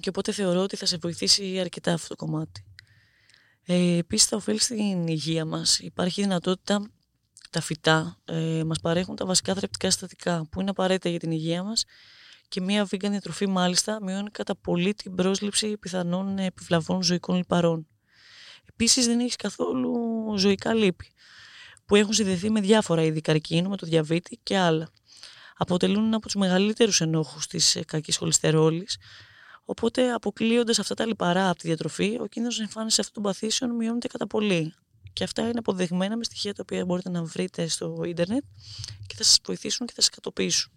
και 0.00 0.08
οπότε 0.08 0.32
θεωρώ 0.32 0.60
ότι 0.60 0.76
θα 0.76 0.86
σε 0.86 0.96
βοηθήσει 0.96 1.58
αρκετά 1.58 1.92
αυτό 1.92 2.08
το 2.08 2.24
κομμάτι. 2.24 2.64
Ε, 3.66 3.96
επίσης 3.96 4.26
θα 4.26 4.36
ωφέλει 4.36 4.60
στην 4.60 5.06
υγεία 5.06 5.44
μας. 5.44 5.78
Υπάρχει 5.78 6.22
δυνατότητα 6.22 6.90
τα 7.54 7.60
φυτά 7.60 8.18
ε, 8.24 8.62
μας 8.66 8.80
παρέχουν 8.80 9.16
τα 9.16 9.26
βασικά 9.26 9.54
θρεπτικά 9.54 9.90
συστατικά 9.90 10.46
που 10.50 10.60
είναι 10.60 10.70
απαραίτητα 10.70 11.08
για 11.08 11.18
την 11.18 11.30
υγεία 11.30 11.62
μας 11.62 11.84
και 12.48 12.60
μια 12.60 12.84
vegan 12.84 13.08
διατροφή 13.10 13.46
μάλιστα 13.46 13.98
μειώνει 14.02 14.30
κατά 14.30 14.56
πολύ 14.56 14.94
την 14.94 15.14
πρόσληψη 15.14 15.76
πιθανών 15.76 16.38
επιβλαβών 16.38 17.02
ζωικών 17.02 17.36
λιπαρών. 17.36 17.86
Επίσης 18.68 19.06
δεν 19.06 19.20
έχει 19.20 19.36
καθόλου 19.36 19.92
ζωικά 20.36 20.74
λίπη 20.74 21.06
που 21.86 21.96
έχουν 21.96 22.12
συνδεθεί 22.12 22.50
με 22.50 22.60
διάφορα 22.60 23.02
είδη 23.02 23.20
καρκίνου, 23.20 23.68
με 23.68 23.76
το 23.76 23.86
διαβήτη 23.86 24.40
και 24.42 24.58
άλλα. 24.58 24.88
Αποτελούν 25.56 26.04
ένα 26.04 26.16
από 26.16 26.26
τους 26.26 26.34
μεγαλύτερους 26.34 27.00
ενόχους 27.00 27.46
της 27.46 27.76
ε, 27.76 27.84
κακής 27.84 28.16
χολυστερόλης 28.16 28.98
Οπότε, 29.64 30.12
αποκλείοντας 30.12 30.78
αυτά 30.78 30.94
τα 30.94 31.06
λιπαρά 31.06 31.48
από 31.48 31.58
τη 31.58 31.66
διατροφή, 31.66 32.18
ο 32.20 32.26
κίνδυνος 32.26 32.60
εμφάνισης 32.60 32.98
αυτών 32.98 33.22
των 33.22 33.22
παθήσεων 33.22 33.70
μειώνεται 33.74 34.06
κατά 34.06 34.26
πολύ. 34.26 34.74
Και 35.14 35.24
αυτά 35.24 35.42
είναι 35.42 35.58
αποδεγμένα 35.58 36.16
με 36.16 36.24
στοιχεία 36.24 36.54
τα 36.54 36.62
οποία 36.62 36.84
μπορείτε 36.84 37.10
να 37.10 37.24
βρείτε 37.24 37.68
στο 37.68 38.02
ίντερνετ 38.04 38.42
και 39.06 39.14
θα 39.16 39.24
σας 39.24 39.38
βοηθήσουν 39.44 39.86
και 39.86 39.92
θα 39.96 40.00
σας 40.00 40.10
κατοποιήσουν. 40.10 40.72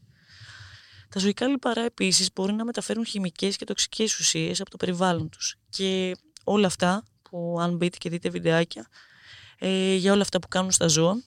Τα 1.10 1.20
ζωικά 1.20 1.48
λιπαρά 1.48 1.82
επίσης 1.82 2.34
μπορεί 2.34 2.53
να 2.53 2.65
μεταφέρουν 2.65 3.06
χημικές 3.06 3.56
και 3.56 3.65
τοξικές 3.65 4.20
ουσίες 4.20 4.62
από 4.62 4.70
το 4.70 4.77
περιβάλλον 4.77 5.29
τους. 5.29 5.56
Και 5.70 6.15
όλα 6.44 6.67
αυτά 6.67 7.03
που 7.22 7.58
αν 7.60 7.75
μπείτε 7.75 7.98
και 7.98 8.10
δείτε 8.10 8.29
βιντεάκια 8.29 8.88
ε, 9.58 9.96
για 9.96 10.13
όλα 10.13 10.22
αυτά 10.22 10.39
που 10.39 10.48
κάνουν 10.48 10.72
στα 10.72 10.88
ζώα 10.88 11.24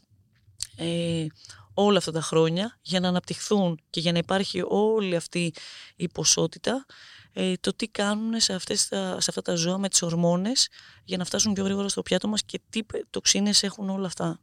ε, 0.76 1.26
όλα 1.74 1.98
αυτά 1.98 2.12
τα 2.12 2.20
χρόνια 2.20 2.78
για 2.82 3.00
να 3.00 3.08
αναπτυχθούν 3.08 3.80
και 3.90 4.00
για 4.00 4.12
να 4.12 4.18
υπάρχει 4.18 4.62
όλη 4.66 5.16
αυτή 5.16 5.52
η 5.96 6.08
ποσότητα 6.08 6.86
ε, 7.32 7.52
το 7.60 7.74
τι 7.74 7.88
κάνουν 7.88 8.40
σε, 8.40 8.52
αυτές 8.52 8.88
τα, 8.88 9.20
σε 9.20 9.26
αυτά 9.28 9.42
τα 9.42 9.54
ζώα 9.54 9.78
με 9.78 9.88
τις 9.88 10.02
ορμόνες 10.02 10.68
για 11.04 11.16
να 11.16 11.24
φτάσουν 11.24 11.52
πιο 11.52 11.64
γρήγορα 11.64 11.88
στο 11.88 12.02
πιάτο 12.02 12.28
μας 12.28 12.42
και 12.42 12.60
τι 12.70 12.80
τοξίνες 13.10 13.62
έχουν 13.62 13.90
όλα 13.90 14.06
αυτά. 14.06 14.40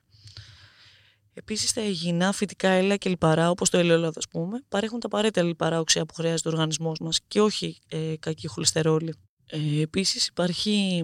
Επίσης 1.33 1.73
τα 1.73 1.81
υγιεινά 1.81 2.31
φυτικά 2.31 2.69
έλαια 2.69 2.97
και 2.97 3.09
λιπαρά 3.09 3.49
όπως 3.49 3.69
το 3.69 3.77
ελαιόλαδο 3.77 4.13
ας 4.15 4.27
πούμε 4.27 4.63
παρέχουν 4.69 4.99
τα 4.99 5.07
απαραίτητα 5.07 5.45
λιπαρά 5.45 5.79
οξέα 5.79 6.05
που 6.05 6.13
χρειάζεται 6.13 6.49
ο 6.49 6.51
οργανισμός 6.51 6.99
μας 6.99 7.19
και 7.27 7.41
όχι 7.41 7.77
ε, 7.87 8.13
κακή 8.19 8.47
χολυστερόλη. 8.47 9.13
Ε, 9.49 9.81
επίσης 9.81 10.27
υπάρχει 10.27 11.03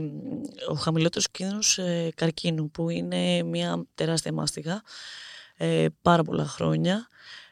ο 0.70 0.74
χαμηλότερος 0.74 1.32
κίνδυνος 1.32 1.78
ε, 1.78 2.10
καρκίνου 2.16 2.72
που 2.72 2.90
είναι 2.90 3.44
μια 3.44 3.86
τεράστια 3.96 4.34
μάστιγα 4.34 4.82
ε, 5.58 5.86
πάρα 6.02 6.24
πολλά 6.24 6.46
χρόνια 6.46 7.08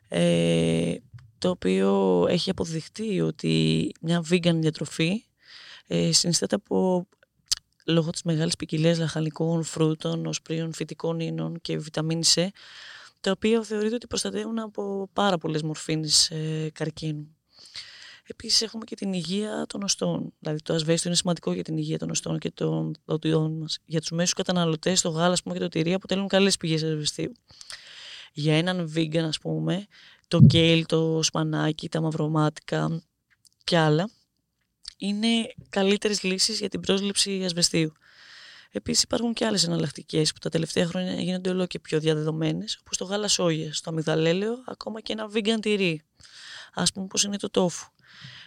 ε, 0.07 0.95
το 1.41 1.50
οποίο 1.50 2.25
έχει 2.29 2.50
αποδειχτεί 2.50 3.21
ότι 3.21 3.91
μια 4.01 4.24
vegan 4.29 4.55
διατροφή 4.55 5.25
ε, 5.88 6.12
συνιστάται 6.12 6.55
από 6.55 7.07
λόγω 7.86 8.10
της 8.10 8.24
μεγάλης 8.24 8.55
ποικιλίας 8.55 9.00
λαχανικών, 9.00 9.63
φρούτων, 9.63 10.25
οσπρίων, 10.25 10.74
φυτικών 10.74 11.19
ίνων 11.19 11.62
και 11.62 11.77
βιταμίνη 11.77 12.24
C 12.36 12.48
τα 13.21 13.31
οποία 13.31 13.63
θεωρείται 13.63 13.95
ότι 13.95 14.07
προστατεύουν 14.07 14.60
από 14.60 15.10
πάρα 15.13 15.38
πολλές 15.38 15.62
μορφήνες 15.62 16.29
ε, 16.29 16.69
καρκίνου. 16.74 17.36
Επίσης, 18.24 18.62
έχουμε 18.62 18.83
και 18.83 18.95
την 18.95 19.13
υγεία 19.13 19.65
των 19.67 19.83
οστών. 19.83 20.33
Δηλαδή, 20.39 20.62
το 20.62 20.74
ασβέστιο 20.74 21.10
είναι 21.10 21.19
σημαντικό 21.19 21.53
για 21.53 21.63
την 21.63 21.77
υγεία 21.77 21.98
των 21.98 22.10
οστών 22.10 22.39
και 22.39 22.51
των 22.51 22.95
δοντιών 23.05 23.57
μας. 23.57 23.79
Για 23.86 24.00
τους 24.00 24.12
μέσους 24.12 24.33
καταναλωτές, 24.33 25.01
το 25.01 25.10
γάλα 25.10 25.38
πούμε, 25.43 25.55
και 25.55 25.62
το 25.62 25.67
τυρί 25.67 25.93
αποτελούν 25.93 26.27
καλές 26.27 26.57
πηγές 26.57 26.83
ασβεστίου. 26.83 27.31
Για 28.33 28.57
έναν 28.57 28.93
vegan, 28.95 29.17
ας 29.17 29.39
πούμε, 29.39 29.88
το 30.31 30.41
κέιλ, 30.47 30.85
το 30.85 31.19
σπανάκι, 31.23 31.89
τα 31.89 32.01
μαυρομάτικα 32.01 33.01
και 33.63 33.77
άλλα 33.77 34.09
είναι 34.97 35.27
καλύτερες 35.69 36.23
λύσεις 36.23 36.59
για 36.59 36.69
την 36.69 36.79
πρόσληψη 36.79 37.43
ασβεστίου. 37.43 37.91
Επίσης, 38.71 39.03
υπάρχουν 39.03 39.33
και 39.33 39.45
άλλες 39.45 39.63
εναλλακτικές 39.63 40.31
που 40.31 40.39
τα 40.39 40.50
τελευταία 40.50 40.85
χρόνια 40.85 41.13
γίνονται 41.13 41.50
όλο 41.50 41.65
και 41.65 41.79
πιο 41.79 42.00
διαδεδομένες, 42.00 42.77
όπως 42.79 42.97
το 42.97 43.05
γάλα 43.05 43.27
σόγια, 43.27 43.69
το 43.71 43.81
αμυγδαλέλαιο, 43.83 44.63
ακόμα 44.67 45.01
και 45.01 45.13
ένα 45.13 45.29
vegan 45.33 45.61
τυρί. 45.61 46.01
Α 46.73 46.83
πούμε, 46.83 47.07
πώ 47.07 47.19
είναι 47.25 47.38
το 47.38 47.50
τόφου. 47.50 47.89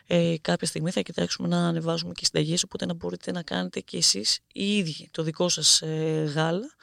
Ε, 0.06 0.34
κάποια 0.40 0.66
στιγμή 0.66 0.90
θα 0.90 1.00
κοιτάξουμε 1.00 1.48
να 1.48 1.68
ανεβάζουμε 1.68 2.12
και 2.12 2.24
συνταγές, 2.24 2.62
οπότε 2.62 2.86
να 2.86 2.94
μπορείτε 2.94 3.32
να 3.32 3.42
κάνετε 3.42 3.80
και 3.80 3.96
εσείς 3.96 4.38
οι 4.52 4.76
ίδιοι 4.76 5.08
το 5.10 5.22
δικό 5.22 5.48
σας 5.48 5.82
ε, 5.82 6.32
γάλα. 6.34 6.74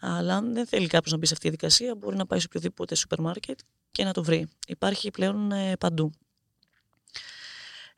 Αλλά 0.00 0.36
αν 0.36 0.54
δεν 0.54 0.66
θέλει 0.66 0.86
κάποιος 0.86 1.12
να 1.12 1.18
μπει 1.18 1.26
σε 1.26 1.32
αυτή 1.32 1.50
τη 1.50 1.56
διαδικασία, 1.56 1.94
μπορεί 1.94 2.16
να 2.16 2.26
πάει 2.26 2.40
σε 2.40 2.46
οποιοδήποτε 2.48 2.94
σούπερ 2.94 3.20
μάρκετ 3.20 3.58
και 3.96 4.04
να 4.04 4.12
το 4.12 4.22
βρει. 4.22 4.48
Υπάρχει 4.66 5.10
πλέον 5.10 5.52
ε, 5.52 5.76
παντού. 5.76 6.12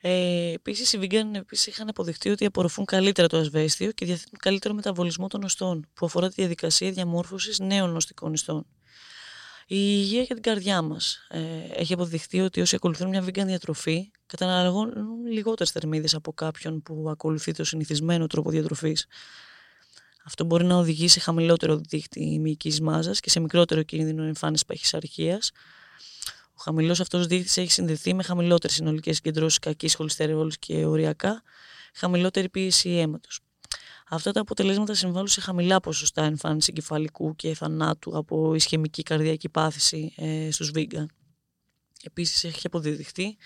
Ε, 0.01 0.53
Επίσης, 0.53 0.93
οι 0.93 0.99
vegan 1.03 1.35
επίσης, 1.35 1.67
είχαν 1.67 1.89
αποδειχτεί 1.89 2.31
ότι 2.31 2.45
απορροφούν 2.45 2.85
καλύτερα 2.85 3.29
το 3.29 3.37
ασβέστιο 3.37 3.93
και 3.93 4.05
διαθέτουν 4.05 4.39
καλύτερο 4.39 4.75
μεταβολισμό 4.75 5.27
των 5.29 5.43
οστών, 5.43 5.87
που 5.95 6.07
αφορά 6.07 6.29
τη 6.29 6.35
διαδικασία 6.35 6.91
διαμόρφωσης 6.93 7.59
νέων 7.59 7.91
νοστικών 7.91 8.33
ιστών. 8.33 8.67
Η 9.67 9.77
υγεία 9.77 10.23
για 10.23 10.35
την 10.35 10.43
καρδιά 10.43 10.83
μας. 10.83 11.27
Ε, 11.29 11.41
έχει 11.75 11.93
αποδειχθεί 11.93 12.41
ότι 12.41 12.61
όσοι 12.61 12.75
ακολουθούν 12.75 13.09
μια 13.09 13.25
vegan 13.25 13.45
διατροφή 13.47 14.11
καταναλώνουν 14.27 15.27
λιγότερες 15.27 15.71
θερμίδες 15.71 16.15
από 16.15 16.33
κάποιον 16.33 16.83
που 16.83 17.07
ακολουθεί 17.11 17.53
το 17.53 17.65
συνηθισμένο 17.65 18.27
τρόπο 18.27 18.51
διατροφής. 18.51 19.07
Αυτό 20.25 20.45
μπορεί 20.45 20.65
να 20.65 20.77
οδηγήσει 20.77 21.13
σε 21.13 21.21
χαμηλότερο 21.21 21.77
δίχτυ 21.77 22.39
μυϊκής 22.41 22.81
μάζας 22.81 23.21
και 23.21 23.31
σε 23.31 23.41
μικρότερο 23.41 23.83
κίνδυνο 23.83 24.23
εμφάνισης 24.23 24.67
παχυσαρχία, 24.67 25.39
ο 26.59 26.63
χαμηλός 26.63 27.01
αυτός 27.01 27.27
δείκτης 27.27 27.57
έχει 27.57 27.73
συνδεθεί 27.73 28.15
με 28.15 28.23
χαμηλότερες 28.23 28.77
συνολικές 28.77 29.17
συγκεντρώσει 29.17 29.59
κακής 29.59 29.95
χολυστερεόλη 29.95 30.53
και 30.59 30.85
οριακά 30.85 31.43
χαμηλότερη 31.95 32.49
πίεση 32.49 32.91
αίματο. 32.91 33.29
Αυτά 34.09 34.33
τα 34.33 34.41
αποτελέσματα 34.41 34.95
συμβάλλουν 34.95 35.29
σε 35.29 35.41
χαμηλά 35.41 35.81
ποσοστά 35.81 36.25
εμφάνιση 36.25 36.73
κεφαλικού 36.73 37.37
και 37.37 37.55
θανάτου 37.55 38.17
από 38.17 38.55
ισχυμική 38.55 39.03
καρδιακή 39.03 39.49
πάθηση 39.49 40.13
ε, 40.17 40.51
στους 40.51 40.71
vegan. 40.75 41.07
Επίσης 42.03 42.45
έχει 42.45 42.67
αποδειχθεί 42.67 43.37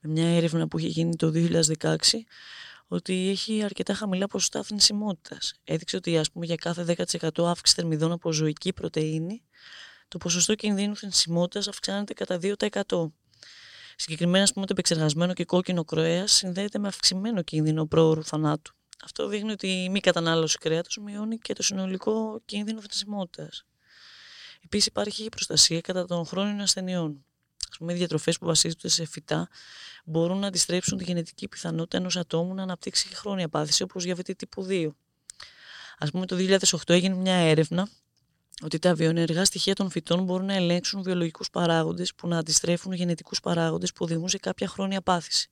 με 0.00 0.10
μια 0.10 0.28
έρευνα 0.28 0.68
που 0.68 0.78
είχε 0.78 0.88
γίνει 0.88 1.16
το 1.16 1.32
2016 1.80 1.96
ότι 2.86 3.28
έχει 3.28 3.62
αρκετά 3.64 3.94
χαμηλά 3.94 4.26
ποσοστά 4.26 4.62
θνησιμότητας. 4.62 5.54
Έδειξε 5.64 5.96
ότι 5.96 6.18
ας 6.18 6.30
πούμε, 6.30 6.46
για 6.46 6.54
κάθε 6.54 6.94
10% 7.22 7.28
αύξηση 7.44 7.80
θερμιδών 7.80 8.12
από 8.12 8.32
ζωική 8.32 8.72
πρωτεΐνη 8.72 9.42
το 10.14 10.20
ποσοστό 10.20 10.54
κινδύνου 10.54 10.96
θνησιμότητας 10.96 11.68
αυξάνεται 11.68 12.12
κατά 12.12 12.38
2%. 12.42 13.12
Συγκεκριμένα, 13.96 14.44
ας 14.44 14.52
πούμε, 14.52 14.66
το 14.66 14.72
επεξεργασμένο 14.72 15.32
και 15.32 15.44
κόκκινο 15.44 15.84
κρέας 15.84 16.32
συνδέεται 16.32 16.78
με 16.78 16.88
αυξημένο 16.88 17.42
κίνδυνο 17.42 17.86
πρόωρου 17.86 18.24
θανάτου. 18.24 18.74
Αυτό 19.04 19.28
δείχνει 19.28 19.50
ότι 19.50 19.66
η 19.66 19.88
μη 19.88 20.00
κατανάλωση 20.00 20.58
κρέατος 20.58 20.98
μειώνει 20.98 21.38
και 21.38 21.52
το 21.52 21.62
συνολικό 21.62 22.42
κίνδυνο 22.44 22.80
θνησιμότητας. 22.80 23.64
Επίσης, 24.64 24.86
υπάρχει 24.86 25.28
προστασία 25.28 25.80
κατά 25.80 26.04
των 26.04 26.26
χρόνων 26.26 26.60
ασθενειών. 26.60 27.24
Α 27.74 27.76
πούμε, 27.76 27.92
οι 27.92 27.96
διατροφές 27.96 28.38
που 28.38 28.46
βασίζονται 28.46 28.88
σε 28.88 29.06
φυτά 29.06 29.48
μπορούν 30.04 30.38
να 30.38 30.46
αντιστρέψουν 30.46 30.98
τη 30.98 31.04
γενετική 31.04 31.48
πιθανότητα 31.48 31.96
ενός 31.96 32.16
ατόμου 32.16 32.54
να 32.54 32.62
αναπτύξει 32.62 33.14
χρόνια 33.14 33.48
πάθηση, 33.48 33.82
όπως 33.82 34.04
διαβητή 34.04 34.34
τύπου 34.34 34.66
2. 34.68 34.88
Α 35.98 36.06
πούμε, 36.06 36.26
το 36.26 36.36
2008 36.36 36.76
έγινε 36.86 37.14
μια 37.14 37.34
έρευνα 37.34 37.88
ότι 38.62 38.78
τα 38.78 38.94
βιοενεργά 38.94 39.44
στοιχεία 39.44 39.74
των 39.74 39.90
φυτών 39.90 40.24
μπορούν 40.24 40.46
να 40.46 40.54
ελέγξουν 40.54 41.02
βιολογικούς 41.02 41.50
παράγοντες 41.50 42.14
που 42.14 42.28
να 42.28 42.38
αντιστρέφουν 42.38 42.92
γενετικούς 42.92 43.40
παράγοντες 43.40 43.92
που 43.92 44.04
οδηγούν 44.04 44.28
σε 44.28 44.38
κάποια 44.38 44.68
χρόνια 44.68 45.02
πάθηση. 45.02 45.48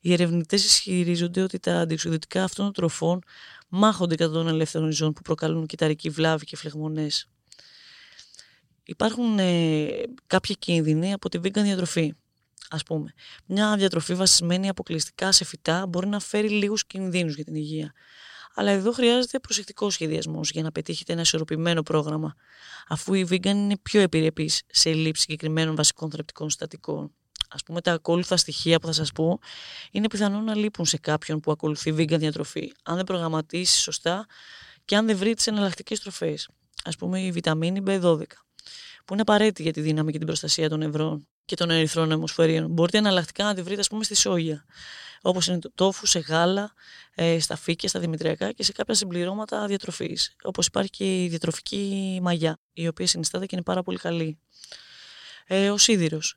Οι 0.00 0.12
ερευνητές 0.12 0.64
ισχυρίζονται 0.64 1.42
ότι 1.42 1.58
τα 1.58 1.80
αντιεξουδητικά 1.80 2.44
αυτών 2.44 2.64
των 2.64 2.74
τροφών 2.74 3.22
μάχονται 3.68 4.14
κατά 4.14 4.32
των 4.32 4.48
ελεύθερων 4.48 4.92
ζώων 4.92 5.12
που 5.12 5.22
προκαλούν 5.22 5.66
κυταρική 5.66 6.10
βλάβη 6.10 6.44
και 6.44 6.56
φλεγμονές. 6.56 7.28
Υπάρχουν 8.84 9.38
ε, 9.38 9.88
κάποιοι 10.26 10.58
κίνδυνοι 10.58 11.12
από 11.12 11.28
τη 11.28 11.38
vegan 11.42 11.62
διατροφή. 11.62 12.14
Ας 12.70 12.82
πούμε, 12.82 13.12
μια 13.46 13.76
διατροφή 13.76 14.14
βασισμένη 14.14 14.68
αποκλειστικά 14.68 15.32
σε 15.32 15.44
φυτά 15.44 15.86
μπορεί 15.86 16.06
να 16.06 16.20
φέρει 16.20 16.48
λίγους 16.48 16.86
κινδύνους 16.86 17.34
για 17.34 17.44
την 17.44 17.54
υγεία. 17.54 17.92
Αλλά 18.54 18.70
εδώ 18.70 18.92
χρειάζεται 18.92 19.38
προσεκτικός 19.38 19.94
σχεδιασμός 19.94 20.50
για 20.50 20.62
να 20.62 20.72
πετύχετε 20.72 21.12
ένα 21.12 21.20
ισορροπημένο 21.20 21.82
πρόγραμμα, 21.82 22.34
αφού 22.88 23.14
η 23.14 23.26
vegan 23.30 23.46
είναι 23.46 23.78
πιο 23.82 24.00
επιρρεπής 24.00 24.62
σε 24.66 24.92
λήψη 24.92 25.22
συγκεκριμένων 25.22 25.76
βασικών 25.76 26.10
θρεπτικών 26.10 26.50
συστατικών. 26.50 27.12
Α 27.48 27.56
πούμε, 27.56 27.80
τα 27.80 27.92
ακόλουθα 27.92 28.36
στοιχεία 28.36 28.78
που 28.78 28.86
θα 28.86 28.92
σας 28.92 29.12
πω 29.12 29.38
είναι 29.90 30.08
πιθανό 30.08 30.40
να 30.40 30.56
λείπουν 30.56 30.86
σε 30.86 30.98
κάποιον 30.98 31.40
που 31.40 31.50
ακολουθεί 31.50 31.94
vegan 31.98 32.18
διατροφή, 32.18 32.72
αν 32.82 32.96
δεν 32.96 33.04
προγραμματίσει 33.04 33.80
σωστά 33.80 34.26
και 34.84 34.96
αν 34.96 35.06
δεν 35.06 35.16
βρει 35.16 35.34
τις 35.34 35.46
εναλλακτικές 35.46 36.00
τροφές. 36.00 36.48
Α 36.84 36.90
πούμε, 36.90 37.20
η 37.20 37.30
βιταμίνη 37.30 37.82
B12, 37.86 38.22
που 39.04 39.12
είναι 39.12 39.22
απαραίτητη 39.22 39.62
για 39.62 39.72
τη 39.72 39.80
δύναμη 39.80 40.12
και 40.12 40.18
την 40.18 40.26
προστασία 40.26 40.68
των 40.68 40.82
ευρών 40.82 41.26
και 41.44 41.56
των 41.56 41.70
ερυθρών 41.70 42.10
αιμοσφαιρίων. 42.10 42.70
Μπορείτε 42.70 42.98
εναλλακτικά 42.98 43.44
να 43.44 43.54
τη 43.54 43.62
βρείτε, 43.62 43.80
ας 43.80 43.88
πούμε, 43.88 44.04
στη 44.04 44.14
σόγια 44.14 44.64
όπως 45.22 45.46
είναι 45.46 45.58
το 45.58 45.72
τόφου 45.74 46.06
σε 46.06 46.18
γάλα, 46.18 46.72
ε, 47.14 47.40
στα 47.40 47.56
φύκια, 47.56 47.88
στα 47.88 48.00
δημητριακά 48.00 48.52
και 48.52 48.62
σε 48.62 48.72
κάποια 48.72 48.94
συμπληρώματα 48.94 49.66
διατροφής. 49.66 50.36
Όπως 50.42 50.66
υπάρχει 50.66 50.90
και 50.90 51.24
η 51.24 51.28
διατροφική 51.28 52.18
μαγιά, 52.22 52.58
η 52.72 52.88
οποία 52.88 53.06
συνιστάται 53.06 53.46
και 53.46 53.54
είναι 53.54 53.64
πάρα 53.64 53.82
πολύ 53.82 53.98
καλή. 53.98 54.38
Ε, 55.46 55.70
ο 55.70 55.76
σίδηρος, 55.76 56.36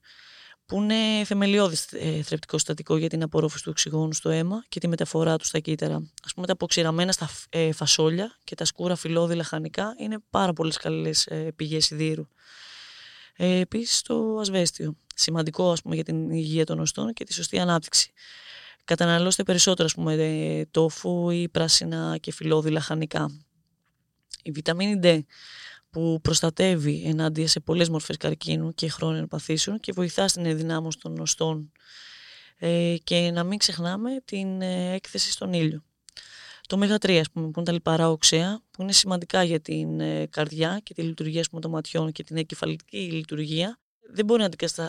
που 0.65 0.81
είναι 0.81 1.23
θεμελιώδης 1.25 1.87
ε, 1.91 2.21
θρεπτικό 2.21 2.57
συστατικό 2.57 2.97
για 2.97 3.09
την 3.09 3.23
απορρόφηση 3.23 3.63
του 3.63 3.69
οξυγόνου 3.71 4.13
στο 4.13 4.29
αίμα 4.29 4.63
και 4.69 4.79
τη 4.79 4.87
μεταφορά 4.87 5.37
του 5.37 5.45
στα 5.45 5.59
κύτταρα. 5.59 6.11
Ας 6.23 6.33
πούμε 6.33 6.47
τα 6.47 6.53
αποξηραμένα 6.53 7.11
στα 7.11 7.29
ε, 7.49 7.71
φασόλια 7.71 8.37
και 8.43 8.55
τα 8.55 8.65
σκούρα 8.65 8.95
φυλλώδη 8.95 9.35
λαχανικά 9.35 9.95
είναι 9.97 10.17
πάρα 10.29 10.53
πολλές 10.53 10.77
καλές 10.77 11.25
ε, 11.25 11.51
πηγές 11.55 11.85
σιδήρου. 11.85 12.27
Ε, 13.35 13.59
Επίσης 13.59 14.01
το 14.01 14.37
ασβέστιο. 14.39 14.95
Σημαντικό 15.15 15.71
ας 15.71 15.81
πούμε, 15.81 15.95
για 15.95 16.03
την 16.03 16.29
υγεία 16.29 16.65
των 16.65 16.79
οστών 16.79 17.13
και 17.13 17.23
τη 17.23 17.33
σωστή 17.33 17.59
ανάπτυξη 17.59 18.11
καταναλώστε 18.95 19.43
περισσότερο 19.43 19.85
ας 19.85 19.93
πούμε 19.93 20.65
τόφου 20.71 21.29
ή 21.29 21.49
πράσινα 21.49 22.17
και 22.19 22.31
φυλλώδη 22.31 22.69
λαχανικά. 22.69 23.45
Η 24.43 24.51
βιταμίνη 24.51 24.99
D 25.03 25.19
που 25.89 26.19
προστατεύει 26.21 27.03
ενάντια 27.05 27.47
σε 27.47 27.59
πολλές 27.59 27.89
μορφές 27.89 28.17
καρκίνου 28.17 28.73
και 28.73 28.89
χρόνων 28.89 29.27
παθήσεων 29.27 29.79
και 29.79 29.91
βοηθά 29.91 30.27
στην 30.27 30.45
ενδυνάμωση 30.45 30.97
των 30.97 31.13
νοστών 31.13 31.71
ε, 32.57 32.95
και 33.03 33.31
να 33.33 33.43
μην 33.43 33.57
ξεχνάμε 33.57 34.21
την 34.25 34.61
ε, 34.61 34.93
έκθεση 34.93 35.31
στον 35.31 35.53
ήλιο. 35.53 35.83
Το 36.67 36.79
ΜΕΓΑ3, 36.81 37.11
ας 37.11 37.29
πούμε, 37.31 37.45
που 37.45 37.53
είναι 37.55 37.65
τα 37.65 37.71
λιπαρά 37.71 38.09
οξέα, 38.09 38.61
που 38.71 38.81
είναι 38.81 38.91
σημαντικά 38.91 39.43
για 39.43 39.59
την 39.59 39.99
ε, 39.99 40.25
καρδιά 40.25 40.79
και 40.83 40.93
τη 40.93 41.01
λειτουργία 41.01 41.45
πούμε, 41.49 41.61
των 41.61 41.71
ματιών 41.71 42.11
και 42.11 42.23
την 42.23 42.37
εγκεφαλική 42.37 42.97
λειτουργία, 42.97 43.79
δεν 44.13 44.25
μπορεί 44.25 44.45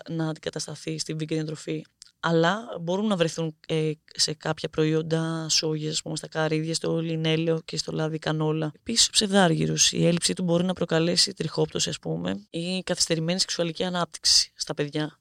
να 0.09 0.29
αντικατασταθεί 0.29 0.99
στην 0.99 1.17
vegan 1.17 1.27
διατροφή 1.27 1.85
αλλά 2.25 2.65
μπορούν 2.81 3.07
να 3.07 3.17
βρεθούν 3.17 3.57
ε, 3.67 3.93
σε 4.15 4.35
κάποια 4.35 4.69
προϊόντα 4.69 5.47
σόγια, 5.49 5.95
πούμε, 6.03 6.17
στα 6.17 6.29
καρύδια, 6.29 6.75
στο 6.75 7.01
λινέλαιο 7.01 7.61
και 7.65 7.77
στο 7.77 7.93
λάδι 7.93 8.19
κανόλα. 8.19 8.73
Επίσης, 8.77 9.09
ο 9.09 9.11
ψευδάργυρος. 9.11 9.93
Η 9.93 10.07
έλλειψή 10.07 10.33
του 10.33 10.43
μπορεί 10.43 10.65
να 10.65 10.73
προκαλέσει 10.73 11.35
τριχόπτωση, 11.35 11.89
ας 11.89 11.99
πούμε, 11.99 12.47
ή 12.51 12.83
καθυστερημένη 12.83 13.41
σεξουαλική 13.41 13.85
ανάπτυξη 13.85 14.53
στα 14.55 14.75
παιδιά. 14.75 15.19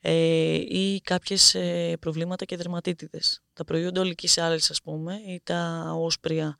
Ε, 0.00 0.12
ή 0.54 1.00
κάποιες 1.04 1.54
ε, 1.54 1.96
προβλήματα 2.00 2.44
και 2.44 2.56
δερματίτιδες. 2.56 3.42
Τα 3.52 3.64
προϊόντα 3.64 4.00
ολικής 4.00 4.38
άλυση, 4.38 4.68
ας 4.72 4.82
πούμε, 4.82 5.14
ή 5.14 5.40
τα 5.44 5.92
όσπρια, 5.96 6.56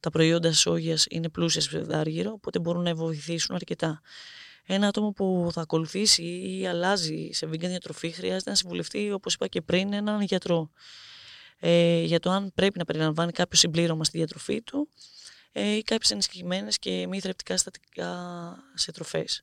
τα 0.00 0.10
προϊόντα 0.10 0.52
σόγιας 0.52 1.06
είναι 1.10 1.28
πλούσια 1.28 1.60
σε 1.60 1.68
ψευδάργυρο, 1.68 2.30
οπότε 2.32 2.58
μπορούν 2.58 2.82
να 2.82 2.94
βοηθήσουν 2.94 3.54
αρκετά 3.54 4.00
ένα 4.66 4.86
άτομο 4.86 5.10
που 5.10 5.48
θα 5.52 5.60
ακολουθήσει 5.60 6.22
ή 6.22 6.66
αλλάζει 6.66 7.28
σε 7.32 7.46
vegan 7.46 7.58
διατροφή 7.58 8.10
χρειάζεται 8.10 8.50
να 8.50 8.56
συμβουλευτεί, 8.56 9.12
όπως 9.12 9.34
είπα 9.34 9.46
και 9.46 9.60
πριν, 9.60 9.92
έναν 9.92 10.20
γιατρό. 10.20 10.70
ε, 11.58 12.00
για 12.02 12.20
το 12.20 12.30
αν 12.30 12.52
πρέπει 12.54 12.78
να 12.78 12.84
περιλαμβάνει 12.84 13.32
κάποιο 13.32 13.58
συμπλήρωμα 13.58 14.04
στη 14.04 14.16
διατροφή 14.16 14.62
του 14.62 14.88
ε, 15.52 15.76
ή 15.76 15.82
κάποιες 15.82 16.10
ενισχυμένες 16.10 16.78
και 16.78 17.06
μη 17.06 17.20
θρεπτικά 17.20 17.52
συστατικά 17.52 18.08
σε 18.74 18.92
τροφές. 18.92 19.42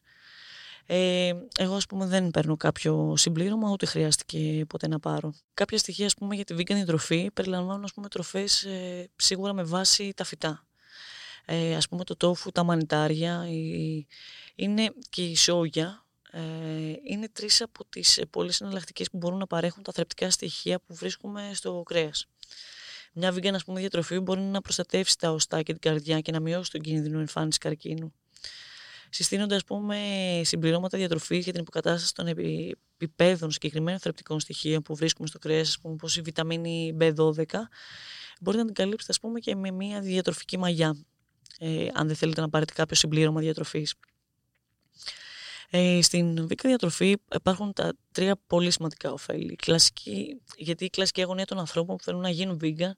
Ε, 0.86 1.34
εγώ, 1.58 1.76
ας 1.76 1.86
πούμε, 1.86 2.06
δεν 2.06 2.32
παίρνω 2.32 2.58
κάποιο 2.58 3.14
συμπλήρωμα, 3.18 3.72
ούτε 3.72 3.86
χρειάστηκε 3.86 4.66
ποτέ 4.70 4.88
να 4.88 5.00
πάρω. 5.00 5.34
Κάποια 5.54 5.78
στοιχεία, 5.78 6.06
ας 6.06 6.14
πούμε, 6.14 6.36
για 6.36 6.44
τη 6.44 6.54
vegan 6.58 6.74
διατροφή 6.74 7.32
περιλαμβάνουν, 7.34 7.84
ας 7.84 7.94
πούμε, 7.94 8.08
τροφές 8.08 8.64
ε, 8.64 9.10
σίγουρα 9.16 9.54
με 9.54 9.64
βάση 9.64 10.14
τα 10.16 10.24
φυτά. 10.24 10.66
Ε, 11.46 11.76
ας 11.76 11.88
πούμε, 11.88 12.04
το 12.04 12.16
τόφου, 12.16 12.52
τα 12.52 12.64
μανιτάρια, 12.64 13.48
η, 13.50 14.06
είναι 14.56 14.94
και 15.10 15.24
η 15.24 15.36
σόγια, 15.36 16.06
ε, 16.32 16.42
είναι 17.04 17.30
τρεις 17.30 17.62
από 17.62 17.86
τις 17.86 18.18
ε, 18.18 18.26
πολλές 18.26 18.62
εναλλακτικές 18.62 19.10
που 19.10 19.18
μπορούν 19.18 19.38
να 19.38 19.48
παρέχουν 19.48 19.84
τα 19.84 19.92
θρεπτικά 19.92 20.30
στοιχεία 20.30 20.80
που 20.80 20.96
βρίσκουμε 20.96 21.52
στο 21.54 21.84
κρέας. 21.86 22.26
Μια 23.14 23.34
vegan 23.34 23.54
ας 23.54 23.64
πούμε, 23.64 23.80
διατροφή 23.80 24.20
μπορεί 24.20 24.42
να 24.42 24.62
προστατεύσει 24.62 25.18
τα 25.18 25.32
οστά 25.32 25.62
και 25.62 25.72
την 25.72 25.82
καρδιά 25.82 26.20
και 26.20 26.32
να 26.32 26.40
μειώσει 26.40 26.72
τον 26.72 26.82
κίνδυνο 26.82 27.20
εμφάνισης 27.20 27.58
καρκίνου. 27.58 28.14
Συστήνονται 29.10 29.56
ας 29.56 29.64
πούμε, 29.64 29.98
συμπληρώματα 30.44 30.98
διατροφής 30.98 31.44
για 31.44 31.52
την 31.52 31.62
υποκατάσταση 31.62 32.14
των 32.14 32.28
επιπέδων 32.98 33.52
συγκεκριμένων 33.52 34.00
θρεπτικών 34.00 34.40
στοιχείων 34.40 34.82
που 34.82 34.96
βρίσκουμε 34.96 35.28
στο 35.28 35.40
κρέας, 35.40 35.78
όπως 35.82 36.18
η 36.18 36.22
βιταμίνη 36.22 36.98
B12. 37.00 37.70
Μπορείτε 38.42 38.64
να 38.64 38.66
την 38.66 38.74
καλύψετε 38.74 39.12
ας 39.12 39.20
πούμε, 39.20 39.40
και 39.40 39.56
με 39.56 39.72
μια 39.72 40.02
διατροφική 40.02 40.58
μαγιά, 40.58 41.06
ε, 41.60 41.88
αν 41.94 42.08
δεν 42.08 42.16
θέλετε 42.16 42.42
να 42.42 42.50
πάρετε 42.50 42.74
κάποιο 42.74 42.96
συμπλήρωμα 42.96 43.40
διατροφής. 43.40 43.94
Ε, 45.74 46.02
στην 46.02 46.48
βίκα 46.48 46.70
διατροφή 46.70 47.16
υπάρχουν 47.36 47.74
τα 47.74 47.94
τρία 48.12 48.36
πολύ 48.48 48.72
σημαντικά 48.72 49.12
ωφέλη. 49.12 49.56
κλασική, 49.56 50.42
γιατί 50.56 50.86
η 50.86 50.90
κλασική 50.90 51.22
αγωνία 51.22 51.46
των 51.46 51.60
ανθρώπων 51.60 51.96
που 51.96 52.04
θέλουν 52.04 52.22
να 52.22 52.30
γίνουν 52.30 52.60
vegan 52.62 52.92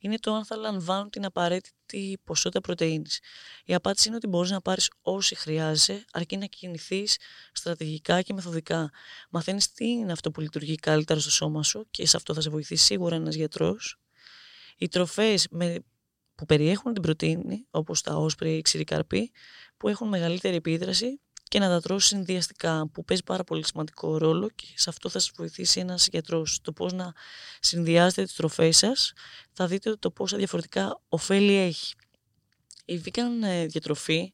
είναι 0.00 0.18
το 0.18 0.34
αν 0.34 0.44
θα 0.44 0.56
λαμβάνουν 0.56 1.10
την 1.10 1.24
απαραίτητη 1.24 2.18
ποσότητα 2.24 2.60
πρωτεΐνης. 2.60 3.20
Η 3.64 3.74
απάντηση 3.74 4.08
είναι 4.08 4.16
ότι 4.16 4.26
μπορείς 4.26 4.50
να 4.50 4.60
πάρεις 4.60 4.90
όση 5.02 5.34
χρειάζεσαι, 5.34 6.04
αρκεί 6.12 6.36
να 6.36 6.46
κινηθείς 6.46 7.16
στρατηγικά 7.52 8.22
και 8.22 8.32
μεθοδικά. 8.32 8.90
Μαθαίνεις 9.30 9.72
τι 9.72 9.88
είναι 9.88 10.12
αυτό 10.12 10.30
που 10.30 10.40
λειτουργεί 10.40 10.74
καλύτερα 10.74 11.20
στο 11.20 11.30
σώμα 11.30 11.62
σου 11.62 11.86
και 11.90 12.06
σε 12.06 12.16
αυτό 12.16 12.34
θα 12.34 12.40
σε 12.40 12.50
βοηθήσει 12.50 12.84
σίγουρα 12.84 13.14
ένας 13.14 13.34
γιατρός. 13.34 13.98
Οι 14.78 14.88
τροφές 14.88 15.46
με, 15.50 15.78
που 16.38 16.46
περιέχουν 16.46 16.92
την 16.92 17.02
πρωτεΐνη, 17.02 17.66
όπως 17.70 18.02
τα 18.02 18.14
όσπρια 18.14 18.52
ή 18.52 18.56
η 18.56 18.62
ξηρικαρπή, 18.62 19.30
που 19.76 19.88
έχουν 19.88 20.08
μεγαλύτερη 20.08 20.56
επίδραση 20.56 21.20
και 21.48 21.58
να 21.58 21.68
τα 21.68 21.80
τρώσει 21.80 22.06
συνδυαστικά 22.06 22.88
που 22.92 23.04
παίζει 23.04 23.22
πάρα 23.22 23.44
πολύ 23.44 23.66
σημαντικό 23.66 24.18
ρόλο 24.18 24.50
και 24.54 24.64
σε 24.74 24.90
αυτό 24.90 25.08
θα 25.08 25.18
σας 25.18 25.32
βοηθήσει 25.36 25.80
ένας 25.80 26.08
γιατρός 26.10 26.60
το 26.62 26.72
πώς 26.72 26.92
να 26.92 27.12
συνδυάζετε 27.60 28.22
τις 28.22 28.34
τροφές 28.34 28.76
σας 28.76 29.12
θα 29.52 29.66
δείτε 29.66 29.96
το 29.96 30.10
πόσα 30.10 30.36
διαφορετικά 30.36 31.00
ωφέλη 31.08 31.54
έχει. 31.54 31.94
Η 32.84 33.00
vegan 33.04 33.44
ε, 33.44 33.66
διατροφή 33.66 34.32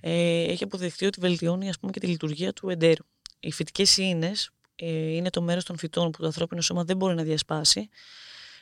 ε, 0.00 0.42
έχει 0.42 0.64
αποδεχτεί 0.64 1.06
ότι 1.06 1.20
βελτιώνει 1.20 1.68
ας 1.68 1.78
πούμε 1.78 1.92
και 1.92 2.00
τη 2.00 2.06
λειτουργία 2.06 2.52
του 2.52 2.68
εντέρου. 2.68 3.04
Οι 3.40 3.52
φυτικές 3.52 3.96
ίνες 3.96 4.50
ε, 4.76 4.86
είναι 4.88 5.30
το 5.30 5.42
μέρος 5.42 5.64
των 5.64 5.78
φυτών 5.78 6.10
που 6.10 6.20
το 6.20 6.26
ανθρώπινο 6.26 6.60
σώμα 6.60 6.84
δεν 6.84 6.96
μπορεί 6.96 7.14
να 7.14 7.22
διασπάσει. 7.22 7.88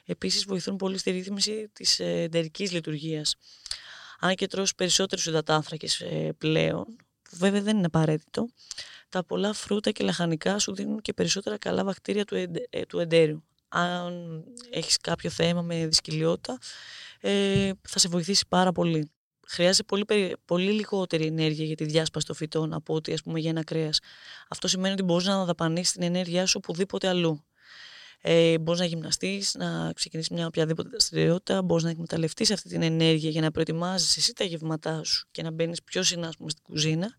Επίσης 0.07 0.45
βοηθούν 0.45 0.77
πολύ 0.77 0.99
στη 0.99 1.11
ρύθμιση 1.11 1.69
της 1.73 2.01
ε, 2.01 2.23
εντερικής 2.23 2.73
λειτουργίας. 2.73 3.37
Αν 4.21 4.35
και 4.35 4.47
τρως 4.47 4.75
περισσότερους 4.75 5.27
υδατάνθρακες 5.27 6.01
ε, 6.01 6.33
πλέον, 6.39 6.85
που 7.23 7.37
βέβαια 7.37 7.61
δεν 7.61 7.77
είναι 7.77 7.87
απαραίτητο, 7.87 8.49
τα 9.09 9.25
πολλά 9.25 9.53
φρούτα 9.53 9.91
και 9.91 10.05
λαχανικά 10.05 10.59
σου 10.59 10.75
δίνουν 10.75 11.01
και 11.01 11.13
περισσότερα 11.13 11.59
καλά 11.59 11.85
βακτήρια 11.85 12.25
του, 12.25 12.35
εντε, 12.35 12.67
ε, 12.71 12.83
του 12.85 12.99
εντέριου. 12.99 13.45
Αν 13.69 14.45
έχεις 14.71 14.97
κάποιο 14.97 15.31
θέμα 15.31 15.63
με 15.63 15.87
δυσκολιότητα, 15.87 16.59
ε, 17.21 17.71
θα 17.89 17.99
σε 17.99 18.09
βοηθήσει 18.09 18.45
πάρα 18.49 18.73
πολύ. 18.73 19.11
Χρειάζεται 19.49 19.83
πολύ, 19.83 20.37
πολύ 20.45 20.71
λιγότερη 20.71 21.27
ενέργεια 21.27 21.65
για 21.65 21.77
τη 21.77 21.85
διάσπαση 21.85 22.27
των 22.27 22.35
φυτών 22.37 22.73
από 22.73 22.95
ότι 22.95 23.13
ας 23.13 23.23
πούμε, 23.23 23.41
για 23.41 23.51
ένα 23.51 23.65
κρέας. 23.65 23.99
Αυτό 24.49 24.69
σημαίνει 24.69 24.93
ότι 24.93 25.03
μπορείς 25.03 25.27
να 25.27 25.45
δαπανίσει 25.45 25.93
την 25.93 26.03
ενέργειά 26.03 26.47
σου 26.47 26.61
οπουδήποτε 26.63 27.09
αλλού. 27.09 27.45
Ε, 28.29 28.59
μπορείς 28.59 28.81
να 28.81 28.87
γυμναστείς, 28.87 29.55
να 29.55 29.93
ξεκινήσεις 29.93 30.31
μια 30.31 30.47
οποιαδήποτε 30.47 30.89
δραστηριότητα, 30.89 31.63
μπορείς 31.63 31.85
να 31.85 31.91
εκμεταλλευτείς 31.91 32.51
αυτή 32.51 32.69
την 32.69 32.83
ενέργεια 32.83 33.31
για 33.31 33.41
να 33.41 33.51
προετοιμάζεις 33.51 34.17
εσύ 34.17 34.33
τα 34.33 34.45
γεύματά 34.45 35.05
σου 35.05 35.29
και 35.31 35.43
να 35.43 35.51
μπαίνεις 35.51 35.83
πιο 35.83 36.03
συχνά 36.03 36.33
στην 36.33 36.63
κουζίνα, 36.63 37.17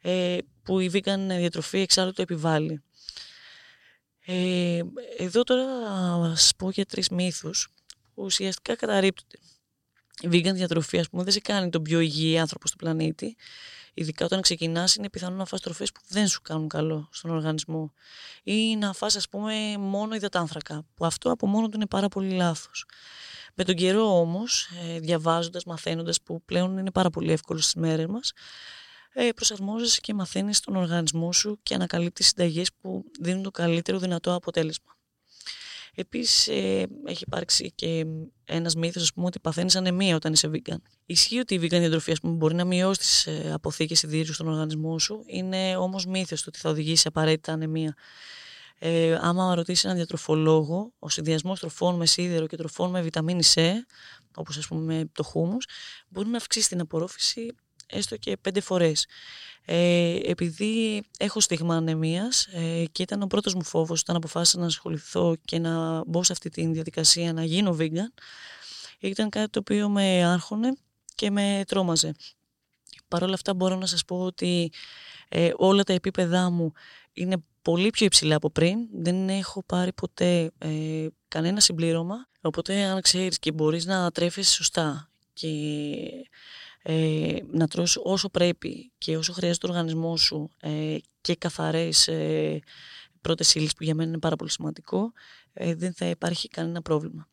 ε, 0.00 0.38
που 0.62 0.80
η 0.80 0.90
vegan 0.92 1.18
διατροφή 1.28 1.78
εξάλλου 1.78 2.12
το 2.12 2.22
επιβάλλει. 2.22 2.82
Ε, 4.24 4.80
εδώ 5.18 5.42
τώρα 5.42 5.64
θα 6.28 6.36
σα 6.36 6.52
πω 6.52 6.70
για 6.70 6.86
τρεις 6.86 7.08
μύθους 7.08 7.68
που 8.14 8.22
ουσιαστικά 8.22 8.76
καταρρύπτονται. 8.76 9.38
Η 10.20 10.28
vegan 10.32 10.54
διατροφή, 10.54 10.98
ας 10.98 11.08
πούμε, 11.08 11.22
δεν 11.22 11.32
σε 11.32 11.40
κάνει 11.40 11.70
τον 11.70 11.82
πιο 11.82 12.00
υγιή 12.00 12.38
άνθρωπο 12.38 12.66
στο 12.66 12.76
πλανήτη 12.76 13.36
ειδικά 13.94 14.24
όταν 14.24 14.40
ξεκινάς, 14.40 14.94
είναι 14.94 15.10
πιθανό 15.10 15.36
να 15.36 15.44
φας 15.44 15.60
τροφές 15.60 15.92
που 15.92 16.00
δεν 16.08 16.28
σου 16.28 16.40
κάνουν 16.42 16.68
καλό 16.68 17.08
στον 17.12 17.30
οργανισμό 17.30 17.92
ή 18.42 18.76
να 18.76 18.92
φας 18.92 19.16
ας 19.16 19.28
πούμε 19.28 19.76
μόνο 19.78 20.14
υδατάνθρακα, 20.14 20.86
που 20.94 21.06
αυτό 21.06 21.30
από 21.30 21.46
μόνο 21.46 21.68
του 21.68 21.76
είναι 21.76 21.86
πάρα 21.86 22.08
πολύ 22.08 22.30
λάθος. 22.30 22.84
Με 23.54 23.64
τον 23.64 23.74
καιρό 23.74 24.18
όμως, 24.20 24.68
ε, 24.84 24.98
διαβάζοντας, 24.98 25.64
μαθαίνοντας, 25.64 26.22
που 26.22 26.42
πλέον 26.44 26.78
είναι 26.78 26.90
πάρα 26.90 27.10
πολύ 27.10 27.32
εύκολο 27.32 27.60
στις 27.60 27.74
μέρες 27.74 28.06
μας, 28.06 28.32
ε, 29.12 29.28
προσαρμόζεσαι 29.32 30.00
και 30.00 30.14
μαθαίνεις 30.14 30.60
τον 30.60 30.76
οργανισμό 30.76 31.32
σου 31.32 31.58
και 31.62 31.74
ανακαλύπτεις 31.74 32.26
συνταγές 32.26 32.70
που 32.80 33.04
δίνουν 33.20 33.42
το 33.42 33.50
καλύτερο 33.50 33.98
δυνατό 33.98 34.34
αποτέλεσμα. 34.34 34.99
Επίσης, 36.00 36.48
ε, 36.48 36.86
έχει 37.04 37.24
υπάρξει 37.26 37.72
και 37.74 38.06
ένας 38.44 38.74
μύθος, 38.74 39.02
ας 39.02 39.12
πούμε, 39.12 39.26
ότι 39.26 39.40
παθαίνεις 39.40 39.76
ανεμία 39.76 40.16
όταν 40.16 40.32
είσαι 40.32 40.50
vegan. 40.52 40.80
Ισχύει 41.06 41.38
ότι 41.38 41.54
η 41.54 41.58
vegan 41.62 41.78
διατροφή, 41.78 42.20
πούμε, 42.20 42.34
μπορεί 42.34 42.54
να 42.54 42.64
μειώσει 42.64 43.00
τις 43.00 43.26
ε, 43.26 43.50
αποθήκες 43.52 43.98
σιδήρου 43.98 44.32
στον 44.32 44.48
οργανισμό 44.48 44.98
σου. 44.98 45.22
Είναι 45.26 45.76
όμως 45.76 46.06
μύθος 46.06 46.42
το 46.42 46.44
ότι 46.48 46.58
θα 46.58 46.70
οδηγήσει 46.70 47.08
απαραίτητα 47.08 47.52
ανεμία. 47.52 47.94
Ε, 48.78 49.18
άμα 49.20 49.54
ρωτήσεις 49.54 49.84
έναν 49.84 49.96
διατροφολόγο, 49.96 50.92
ο 50.98 51.08
συνδυασμός 51.08 51.60
τροφών 51.60 51.96
με 51.96 52.06
σίδερο 52.06 52.46
και 52.46 52.56
τροφών 52.56 52.90
με 52.90 53.02
βιταμίνη 53.02 53.42
C, 53.54 53.60
όπως 54.34 54.56
ας 54.56 54.66
πούμε 54.66 55.10
το 55.12 55.22
χούμους, 55.22 55.66
μπορεί 56.08 56.28
να 56.28 56.36
αυξήσει 56.36 56.68
την 56.68 56.80
απορρόφηση 56.80 57.54
έστω 57.90 58.16
και 58.16 58.36
πέντε 58.36 58.60
φορές. 58.60 59.06
Ε, 59.64 60.18
επειδή 60.24 61.02
έχω 61.18 61.40
στίγμα 61.40 61.76
ανεμίας 61.76 62.46
ε, 62.46 62.84
και 62.92 63.02
ήταν 63.02 63.22
ο 63.22 63.26
πρώτος 63.26 63.54
μου 63.54 63.64
φόβος 63.64 64.00
όταν 64.00 64.16
αποφάσισα 64.16 64.58
να 64.58 64.66
ασχοληθώ 64.66 65.36
και 65.44 65.58
να 65.58 66.04
μπω 66.04 66.22
σε 66.22 66.32
αυτή 66.32 66.50
τη 66.50 66.66
διαδικασία 66.66 67.32
να 67.32 67.44
γίνω 67.44 67.76
vegan, 67.78 68.12
ήταν 68.98 69.28
κάτι 69.28 69.50
το 69.50 69.58
οποίο 69.58 69.88
με 69.88 70.24
άρχονε 70.24 70.72
και 71.14 71.30
με 71.30 71.64
τρόμαζε. 71.66 72.14
Παρ' 73.08 73.22
όλα 73.22 73.34
αυτά 73.34 73.54
μπορώ 73.54 73.76
να 73.76 73.86
σας 73.86 74.04
πω 74.04 74.20
ότι 74.20 74.72
ε, 75.28 75.50
όλα 75.56 75.82
τα 75.82 75.92
επίπεδά 75.92 76.50
μου 76.50 76.72
είναι 77.12 77.36
πολύ 77.62 77.90
πιο 77.90 78.06
υψηλά 78.06 78.36
από 78.36 78.50
πριν. 78.50 78.78
Δεν 78.92 79.28
έχω 79.28 79.62
πάρει 79.66 79.92
ποτέ 79.92 80.50
ε, 80.58 81.06
κανένα 81.28 81.60
συμπλήρωμα. 81.60 82.28
Οπότε 82.40 82.82
αν 82.82 83.00
ξέρεις 83.00 83.38
και 83.38 83.52
μπορείς 83.52 83.84
να 83.84 84.10
τρέφεις 84.10 84.50
σωστά 84.50 85.10
και 85.32 85.48
ε, 86.82 87.36
να 87.50 87.68
τρως 87.68 88.00
όσο 88.02 88.28
πρέπει 88.28 88.92
και 88.98 89.16
όσο 89.16 89.32
χρειάζεται 89.32 89.66
το 89.66 89.72
οργανισμός 89.72 90.20
σου 90.20 90.50
ε, 90.60 90.96
και 91.20 91.34
καθαρές 91.34 92.08
ε, 92.08 92.60
πρώτες 93.20 93.54
ύλες 93.54 93.74
που 93.74 93.84
για 93.84 93.94
μένα 93.94 94.08
είναι 94.08 94.18
πάρα 94.18 94.36
πολύ 94.36 94.50
σημαντικό, 94.50 95.12
ε, 95.52 95.74
δεν 95.74 95.94
θα 95.94 96.06
υπάρχει 96.06 96.48
κανένα 96.48 96.82
πρόβλημα. 96.82 97.28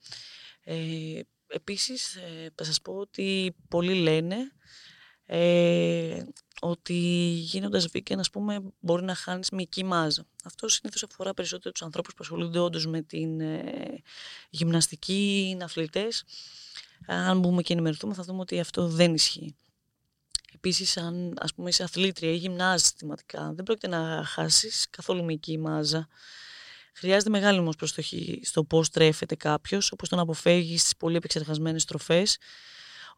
Ε, 0.63 1.19
επίσης, 1.47 2.15
ε, 2.15 2.49
θα 2.55 2.63
σας 2.63 2.81
πω 2.81 2.93
ότι 2.93 3.55
πολλοί 3.67 3.93
λένε 3.93 4.35
ε, 5.25 6.23
ότι 6.61 6.93
γίνοντας 7.37 7.87
vegan, 7.93 8.17
ας 8.17 8.29
πούμε, 8.29 8.59
μπορεί 8.79 9.03
να 9.03 9.15
χάνεις 9.15 9.49
μυϊκή 9.49 9.83
μάζα. 9.83 10.25
Αυτό 10.43 10.67
συνήθως 10.67 11.03
αφορά 11.03 11.33
περισσότερο 11.33 11.71
τους 11.71 11.81
ανθρώπους 11.81 12.13
που 12.13 12.19
ασχολούνται 12.21 12.59
όντως 12.59 12.87
με 12.87 13.01
την 13.01 13.39
ε, 13.39 14.01
γυμναστική, 14.49 15.47
είναι 15.49 15.63
αθλητές 15.63 16.23
αν 17.07 17.39
μπούμε 17.39 17.61
και 17.61 17.73
ενημερωθούμε 17.73 18.13
θα 18.13 18.23
δούμε 18.23 18.39
ότι 18.39 18.59
αυτό 18.59 18.87
δεν 18.87 19.13
ισχύει. 19.13 19.55
Επίσης, 20.53 20.97
αν 20.97 21.33
ας 21.39 21.53
πούμε 21.53 21.69
είσαι 21.69 21.83
αθλήτρια 21.83 22.31
ή 22.31 22.35
γυμνάζει 22.35 22.83
συστηματικά, 22.83 23.51
δεν 23.53 23.63
πρόκειται 23.63 23.87
να 23.87 24.23
χάσεις 24.25 24.87
καθόλου 24.89 25.23
μυϊκή 25.23 25.57
μάζα. 25.57 26.07
Χρειάζεται 26.93 27.29
μεγάλη 27.29 27.59
όμως 27.59 27.75
προστοχή 27.75 28.41
στο 28.43 28.63
πώς 28.63 28.89
τρέφεται 28.89 29.35
κάποιος, 29.35 29.91
όπως 29.91 30.09
το 30.09 30.15
να 30.15 30.21
αποφεύγεις 30.21 30.83
τι 30.83 30.95
πολύ 30.97 31.15
επεξεργασμένες 31.15 31.85
τροφέ. 31.85 32.23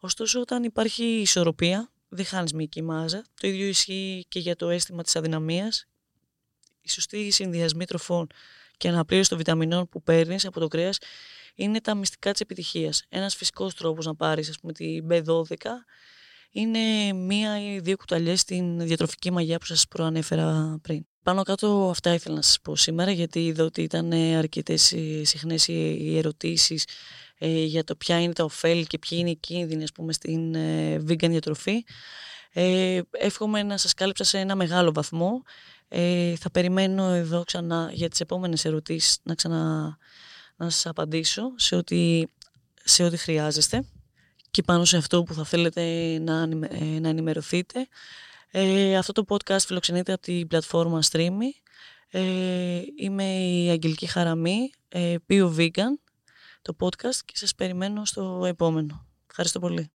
Ωστόσο, 0.00 0.40
όταν 0.40 0.64
υπάρχει 0.64 1.04
ισορροπία, 1.04 1.90
δεν 2.08 2.24
χάνεις 2.24 2.52
μυϊκή 2.52 2.82
μάζα. 2.82 3.24
Το 3.40 3.48
ίδιο 3.48 3.66
ισχύει 3.66 4.24
και 4.28 4.38
για 4.38 4.56
το 4.56 4.68
αίσθημα 4.68 5.02
της 5.02 5.16
αδυναμίας. 5.16 5.86
Η 6.80 6.90
σωστή 6.90 7.30
συνδυασμή 7.30 7.84
τροφών 7.84 8.26
και 8.76 8.88
αναπλήρωση 8.88 9.28
των 9.28 9.38
βιταμινών 9.38 9.88
που 9.88 10.02
παίρνεις 10.02 10.46
από 10.46 10.60
το 10.60 10.68
κρέας 10.68 10.98
είναι 11.54 11.80
τα 11.80 11.94
μυστικά 11.94 12.32
της 12.32 12.40
επιτυχίας. 12.40 13.02
Ένας 13.08 13.34
φυσικός 13.34 13.74
τρόπος 13.74 14.06
να 14.06 14.14
πάρεις 14.14 14.48
ας 14.48 14.58
πούμε 14.60 14.72
την 14.72 15.06
B12 15.10 15.54
είναι 16.50 17.12
μία 17.12 17.60
ή 17.60 17.80
δύο 17.80 17.96
κουταλιές 17.96 18.40
στην 18.40 18.86
διατροφική 18.86 19.30
μαγιά 19.30 19.58
που 19.58 19.64
σας 19.64 19.88
προανέφερα 19.88 20.78
πριν. 20.82 21.04
Πάνω 21.22 21.42
κάτω 21.42 21.88
αυτά 21.90 22.14
ήθελα 22.14 22.34
να 22.34 22.42
σας 22.42 22.60
πω 22.62 22.76
σήμερα 22.76 23.10
γιατί 23.10 23.44
είδα 23.46 23.64
ότι 23.64 23.82
ήταν 23.82 24.12
αρκετές 24.12 24.94
συχνές 25.22 25.68
οι 25.68 26.16
ερωτήσεις 26.18 26.84
ε, 27.38 27.64
για 27.64 27.84
το 27.84 27.96
ποια 27.96 28.20
είναι 28.20 28.32
τα 28.32 28.44
ωφέλη 28.44 28.86
και 28.86 28.98
ποιοι 28.98 29.18
είναι 29.20 29.30
οι 29.30 29.36
κίνδυνοι 29.36 29.82
ας 29.82 29.92
πούμε, 29.92 30.12
στην 30.12 30.54
ε, 30.54 30.96
vegan 31.08 31.28
διατροφή. 31.28 31.84
Ε, 32.52 33.00
εύχομαι 33.10 33.62
να 33.62 33.76
σας 33.76 33.94
κάλυψα 33.94 34.24
σε 34.24 34.38
ένα 34.38 34.54
μεγάλο 34.54 34.92
βαθμό. 34.92 35.42
Ε, 35.88 36.36
θα 36.36 36.50
περιμένω 36.50 37.08
εδώ 37.08 37.44
ξανά 37.44 37.90
για 37.92 38.08
τις 38.08 38.20
επόμενες 38.20 38.64
ερωτήσεις 38.64 39.18
να 39.22 39.34
ξανά 39.34 39.96
να 40.64 40.70
σας 40.70 40.86
απαντήσω 40.86 41.52
σε 41.56 41.76
ό,τι, 41.76 42.22
σε 42.84 43.02
ό,τι 43.02 43.16
χρειάζεστε 43.16 43.84
και 44.50 44.62
πάνω 44.62 44.84
σε 44.84 44.96
αυτό 44.96 45.22
που 45.22 45.34
θα 45.34 45.44
θέλετε 45.44 45.82
να, 46.18 46.46
να 47.00 47.08
ενημερωθείτε. 47.08 47.88
Ε, 48.50 48.96
αυτό 48.96 49.12
το 49.12 49.24
podcast 49.28 49.60
φιλοξενείται 49.66 50.12
από 50.12 50.22
την 50.22 50.46
πλατφόρμα 50.46 51.00
Streamy. 51.10 51.50
Ε, 52.10 52.82
είμαι 52.96 53.24
η 53.24 53.68
Αγγελική 53.70 54.06
Χαραμή, 54.06 54.70
ε, 54.88 55.14
Vegan, 55.28 55.98
το 56.62 56.76
podcast 56.80 57.16
και 57.24 57.36
σας 57.36 57.54
περιμένω 57.54 58.04
στο 58.04 58.44
επόμενο. 58.46 59.06
Ευχαριστώ 59.28 59.58
πολύ. 59.58 59.88